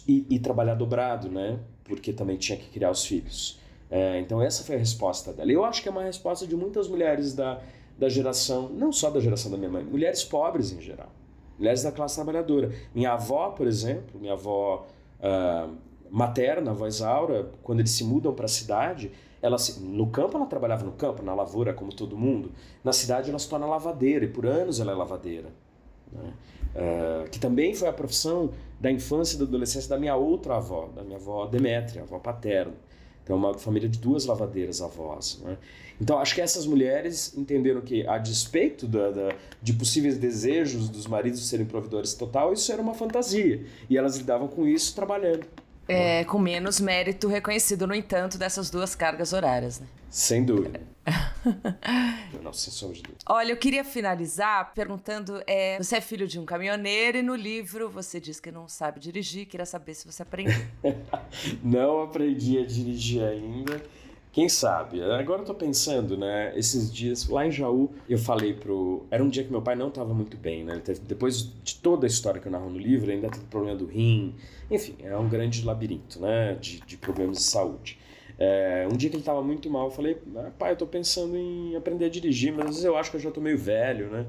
E, 0.05 0.25
e 0.29 0.39
trabalhar 0.39 0.75
dobrado, 0.75 1.29
né? 1.29 1.57
Porque 1.85 2.11
também 2.11 2.35
tinha 2.35 2.57
que 2.57 2.67
criar 2.69 2.91
os 2.91 3.05
filhos. 3.05 3.57
então 4.21 4.41
essa 4.41 4.61
foi 4.61 4.75
a 4.75 4.77
resposta 4.77 5.31
dela. 5.31 5.49
Eu 5.49 5.63
acho 5.63 5.81
que 5.81 5.87
é 5.87 5.91
uma 5.91 6.03
resposta 6.03 6.45
de 6.45 6.53
muitas 6.53 6.89
mulheres 6.89 7.33
da, 7.33 7.61
da 7.97 8.09
geração, 8.09 8.67
não 8.67 8.91
só 8.91 9.09
da 9.09 9.21
geração 9.21 9.49
da 9.49 9.57
minha 9.57 9.69
mãe, 9.71 9.83
mulheres 9.85 10.21
pobres 10.21 10.73
em 10.73 10.81
geral 10.81 11.09
mulheres 11.59 11.83
da 11.83 11.91
classe 11.91 12.15
trabalhadora. 12.15 12.71
Minha 12.95 13.11
avó, 13.11 13.49
por 13.49 13.67
exemplo, 13.67 14.19
minha 14.19 14.33
avó 14.33 14.87
uh, 15.19 15.75
materna, 16.09 16.71
a 16.71 16.73
avó 16.73 16.87
Isaura, 16.87 17.51
quando 17.61 17.81
eles 17.81 17.91
se 17.91 18.03
mudam 18.03 18.33
para 18.33 18.45
a 18.45 18.49
cidade, 18.49 19.11
ela 19.41 19.57
se, 19.57 19.79
no 19.79 20.07
campo 20.07 20.37
ela 20.37 20.45
trabalhava 20.45 20.83
no 20.83 20.93
campo, 20.93 21.21
na 21.21 21.35
lavoura, 21.35 21.73
como 21.73 21.93
todo 21.93 22.17
mundo. 22.17 22.51
Na 22.83 22.93
cidade 22.93 23.29
ela 23.29 23.39
se 23.39 23.47
torna 23.47 23.65
lavadeira, 23.65 24.25
e 24.25 24.27
por 24.27 24.45
anos 24.45 24.79
ela 24.79 24.91
é 24.91 24.95
lavadeira. 24.95 25.49
Né? 26.11 26.33
Uh, 26.69 27.29
que 27.29 27.39
também 27.39 27.73
foi 27.73 27.87
a 27.87 27.93
profissão 27.93 28.51
da 28.79 28.91
infância 28.91 29.35
e 29.35 29.39
da 29.39 29.45
adolescência 29.45 29.89
da 29.89 29.97
minha 29.97 30.15
outra 30.15 30.57
avó, 30.57 30.87
da 30.95 31.03
minha 31.03 31.17
avó 31.17 31.45
Demétria, 31.45 32.03
avó 32.03 32.19
paterna. 32.19 32.73
Então, 33.29 33.37
uma 33.37 33.53
família 33.53 33.87
de 33.87 33.99
duas 33.99 34.25
lavadeiras 34.25 34.81
avós. 34.81 35.39
Né? 35.43 35.55
Então, 36.01 36.17
acho 36.17 36.33
que 36.33 36.41
essas 36.41 36.65
mulheres 36.65 37.37
entenderam 37.37 37.79
que, 37.79 38.03
a 38.07 38.17
despeito 38.17 38.87
da, 38.87 39.11
da, 39.11 39.35
de 39.61 39.71
possíveis 39.71 40.17
desejos 40.17 40.89
dos 40.89 41.05
maridos 41.05 41.47
serem 41.47 41.67
provedores 41.67 42.15
total, 42.15 42.51
isso 42.51 42.71
era 42.71 42.81
uma 42.81 42.95
fantasia. 42.95 43.63
E 43.87 43.95
elas 43.95 44.17
lidavam 44.17 44.47
com 44.47 44.67
isso 44.67 44.95
trabalhando. 44.95 45.45
É, 45.89 46.23
com 46.23 46.37
menos 46.37 46.79
mérito 46.79 47.27
reconhecido, 47.27 47.87
no 47.87 47.95
entanto, 47.95 48.37
dessas 48.37 48.69
duas 48.69 48.95
cargas 48.95 49.33
horárias. 49.33 49.79
Né? 49.79 49.87
Sem 50.09 50.43
dúvida. 50.43 50.81
Não, 52.43 52.53
sem 52.53 52.71
sombra 52.71 52.95
de 52.95 53.03
dúvida. 53.03 53.23
Olha, 53.27 53.51
eu 53.51 53.57
queria 53.57 53.83
finalizar 53.83 54.73
perguntando: 54.73 55.41
é, 55.45 55.77
você 55.77 55.97
é 55.97 56.01
filho 56.01 56.27
de 56.27 56.39
um 56.39 56.45
caminhoneiro 56.45 57.17
e 57.17 57.21
no 57.21 57.35
livro 57.35 57.89
você 57.89 58.19
diz 58.19 58.39
que 58.39 58.51
não 58.51 58.67
sabe 58.67 58.99
dirigir, 58.99 59.45
queria 59.47 59.65
saber 59.65 59.93
se 59.93 60.05
você 60.05 60.23
aprendeu. 60.23 60.55
não 61.63 62.03
aprendi 62.03 62.59
a 62.59 62.65
dirigir 62.65 63.23
ainda. 63.23 63.81
Quem 64.31 64.47
sabe? 64.47 65.01
Agora 65.01 65.41
eu 65.41 65.45
tô 65.45 65.55
pensando, 65.55 66.15
né? 66.15 66.53
Esses 66.55 66.93
dias, 66.93 67.27
lá 67.27 67.47
em 67.47 67.51
Jaú, 67.51 67.89
eu 68.07 68.17
falei 68.17 68.53
pro. 68.53 69.05
Era 69.09 69.23
um 69.23 69.29
dia 69.29 69.43
que 69.43 69.51
meu 69.51 69.61
pai 69.61 69.75
não 69.75 69.87
estava 69.87 70.13
muito 70.13 70.37
bem, 70.37 70.63
né? 70.63 70.79
Teve... 70.83 70.99
Depois 70.99 71.51
de 71.63 71.75
toda 71.75 72.05
a 72.05 72.07
história 72.07 72.39
que 72.39 72.47
eu 72.47 72.51
narro 72.51 72.69
no 72.69 72.77
livro, 72.77 73.11
ainda 73.11 73.27
teve 73.29 73.45
problema 73.45 73.75
do 73.75 73.85
rim. 73.87 74.35
Enfim, 74.69 74.95
é 74.99 75.17
um 75.17 75.27
grande 75.27 75.65
labirinto, 75.65 76.21
né? 76.21 76.55
De, 76.61 76.79
de 76.81 76.95
problemas 76.95 77.37
de 77.37 77.43
saúde. 77.43 77.97
É... 78.37 78.87
um 78.91 78.95
dia 78.95 79.09
que 79.09 79.15
ele 79.15 79.21
estava 79.21 79.41
muito 79.41 79.69
mal, 79.69 79.85
eu 79.85 79.91
falei, 79.91 80.17
ah, 80.37 80.51
pai, 80.57 80.71
eu 80.73 80.75
tô 80.77 80.85
pensando 80.85 81.35
em 81.35 81.75
aprender 81.75 82.05
a 82.05 82.09
dirigir, 82.09 82.53
mas 82.53 82.65
às 82.65 82.71
vezes 82.71 82.85
eu 82.85 82.95
acho 82.95 83.09
que 83.11 83.17
eu 83.17 83.21
já 83.21 83.31
tô 83.31 83.41
meio 83.41 83.57
velho, 83.57 84.09
né? 84.09 84.27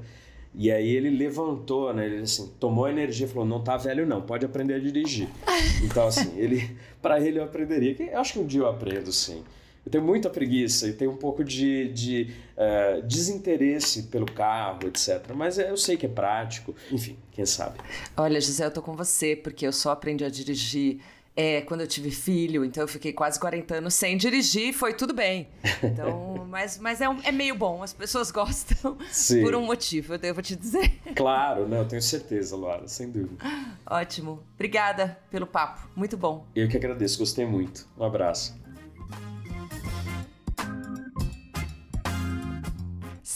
E 0.53 0.69
aí 0.71 0.89
ele 0.95 1.09
levantou, 1.11 1.93
né? 1.93 2.05
Ele 2.07 2.23
assim, 2.23 2.51
tomou 2.59 2.89
energia 2.89 3.25
e 3.25 3.29
falou: 3.29 3.47
"Não 3.47 3.63
tá 3.63 3.77
velho 3.77 4.05
não, 4.05 4.21
pode 4.21 4.45
aprender 4.45 4.73
a 4.73 4.79
dirigir". 4.79 5.29
Então 5.85 6.07
assim, 6.07 6.37
ele 6.37 6.75
para 7.01 7.19
ele 7.21 7.39
eu 7.39 7.43
aprenderia. 7.43 7.95
Eu 8.11 8.19
acho 8.19 8.33
que 8.33 8.39
um 8.39 8.45
dia 8.45 8.61
eu 8.61 8.67
aprendo 8.67 9.11
sim. 9.11 9.43
Eu 9.85 9.91
tenho 9.91 10.03
muita 10.03 10.29
preguiça 10.29 10.87
e 10.87 10.93
tenho 10.93 11.11
um 11.11 11.17
pouco 11.17 11.43
de, 11.43 11.87
de 11.89 12.33
uh, 12.55 13.01
desinteresse 13.01 14.03
pelo 14.03 14.25
carro, 14.27 14.87
etc. 14.87 15.31
Mas 15.35 15.57
eu 15.57 15.75
sei 15.75 15.97
que 15.97 16.05
é 16.05 16.09
prático. 16.09 16.75
Enfim, 16.91 17.17
quem 17.31 17.45
sabe. 17.45 17.79
Olha, 18.15 18.39
José, 18.39 18.65
eu 18.65 18.71
tô 18.71 18.81
com 18.81 18.95
você, 18.95 19.35
porque 19.35 19.65
eu 19.65 19.73
só 19.73 19.91
aprendi 19.91 20.23
a 20.23 20.29
dirigir 20.29 20.99
É, 21.33 21.61
quando 21.61 21.79
eu 21.79 21.87
tive 21.87 22.11
filho, 22.11 22.65
então 22.65 22.83
eu 22.83 22.87
fiquei 22.89 23.13
quase 23.13 23.39
40 23.39 23.75
anos 23.75 23.93
sem 23.93 24.17
dirigir, 24.17 24.73
foi 24.73 24.93
tudo 24.93 25.13
bem. 25.13 25.47
Então, 25.81 26.45
mas, 26.51 26.77
mas 26.77 26.99
é, 26.99 27.07
um, 27.07 27.19
é 27.23 27.31
meio 27.31 27.55
bom, 27.55 27.81
as 27.81 27.93
pessoas 27.93 28.29
gostam 28.31 28.97
Sim. 29.09 29.41
por 29.41 29.55
um 29.55 29.65
motivo, 29.65 30.13
eu 30.13 30.17
devo 30.19 30.41
te 30.41 30.57
dizer. 30.57 30.91
Claro, 31.15 31.69
não, 31.69 31.77
eu 31.77 31.87
tenho 31.87 32.01
certeza, 32.01 32.57
Laura, 32.57 32.85
sem 32.85 33.09
dúvida. 33.09 33.43
Ótimo. 33.85 34.43
Obrigada 34.55 35.17
pelo 35.31 35.47
papo, 35.47 35.89
muito 35.95 36.17
bom. 36.17 36.45
Eu 36.53 36.67
que 36.67 36.75
agradeço, 36.75 37.17
gostei 37.17 37.45
muito. 37.45 37.87
Um 37.97 38.03
abraço. 38.03 38.60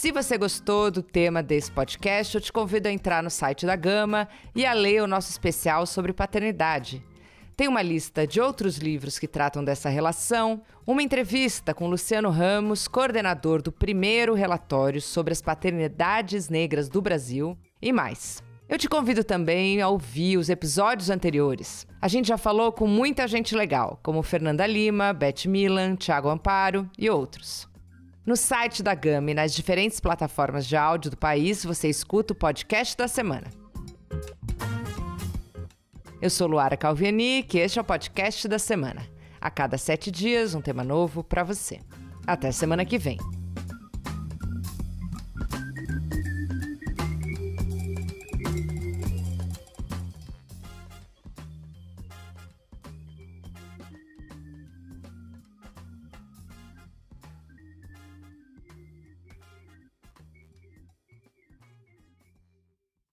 Se 0.06 0.12
você 0.12 0.38
gostou 0.38 0.88
do 0.88 1.02
tema 1.02 1.42
desse 1.42 1.68
podcast, 1.68 2.32
eu 2.36 2.40
te 2.40 2.52
convido 2.52 2.86
a 2.86 2.92
entrar 2.92 3.24
no 3.24 3.28
site 3.28 3.66
da 3.66 3.74
Gama 3.74 4.28
e 4.54 4.64
a 4.64 4.72
ler 4.72 5.02
o 5.02 5.06
nosso 5.08 5.32
especial 5.32 5.84
sobre 5.84 6.12
paternidade. 6.12 7.02
Tem 7.56 7.66
uma 7.66 7.82
lista 7.82 8.24
de 8.24 8.40
outros 8.40 8.78
livros 8.78 9.18
que 9.18 9.26
tratam 9.26 9.64
dessa 9.64 9.88
relação, 9.88 10.62
uma 10.86 11.02
entrevista 11.02 11.74
com 11.74 11.88
Luciano 11.88 12.30
Ramos, 12.30 12.86
coordenador 12.86 13.60
do 13.60 13.72
primeiro 13.72 14.32
relatório 14.34 15.02
sobre 15.02 15.32
as 15.32 15.42
paternidades 15.42 16.48
negras 16.48 16.88
do 16.88 17.02
Brasil, 17.02 17.58
e 17.82 17.92
mais. 17.92 18.44
Eu 18.68 18.78
te 18.78 18.88
convido 18.88 19.24
também 19.24 19.82
a 19.82 19.88
ouvir 19.88 20.36
os 20.36 20.48
episódios 20.48 21.10
anteriores. 21.10 21.84
A 22.00 22.06
gente 22.06 22.28
já 22.28 22.38
falou 22.38 22.70
com 22.70 22.86
muita 22.86 23.26
gente 23.26 23.56
legal, 23.56 23.98
como 24.04 24.22
Fernanda 24.22 24.68
Lima, 24.68 25.12
Beth 25.12 25.46
Milan, 25.48 25.96
Thiago 25.96 26.28
Amparo 26.28 26.88
e 26.96 27.10
outros. 27.10 27.68
No 28.26 28.34
site 28.34 28.82
da 28.82 28.92
Gama 28.92 29.30
e 29.30 29.34
nas 29.34 29.54
diferentes 29.54 30.00
plataformas 30.00 30.66
de 30.66 30.76
áudio 30.76 31.12
do 31.12 31.16
país, 31.16 31.64
você 31.64 31.88
escuta 31.88 32.32
o 32.32 32.36
podcast 32.36 32.96
da 32.96 33.06
semana. 33.06 33.46
Eu 36.20 36.28
sou 36.28 36.48
Luara 36.48 36.76
Calviani, 36.76 37.46
e 37.54 37.58
este 37.58 37.78
é 37.78 37.82
o 37.82 37.84
podcast 37.84 38.48
da 38.48 38.58
semana. 38.58 39.06
A 39.40 39.48
cada 39.48 39.78
sete 39.78 40.10
dias, 40.10 40.56
um 40.56 40.60
tema 40.60 40.82
novo 40.82 41.22
para 41.22 41.44
você. 41.44 41.78
Até 42.26 42.50
semana 42.50 42.84
que 42.84 42.98
vem. 42.98 43.16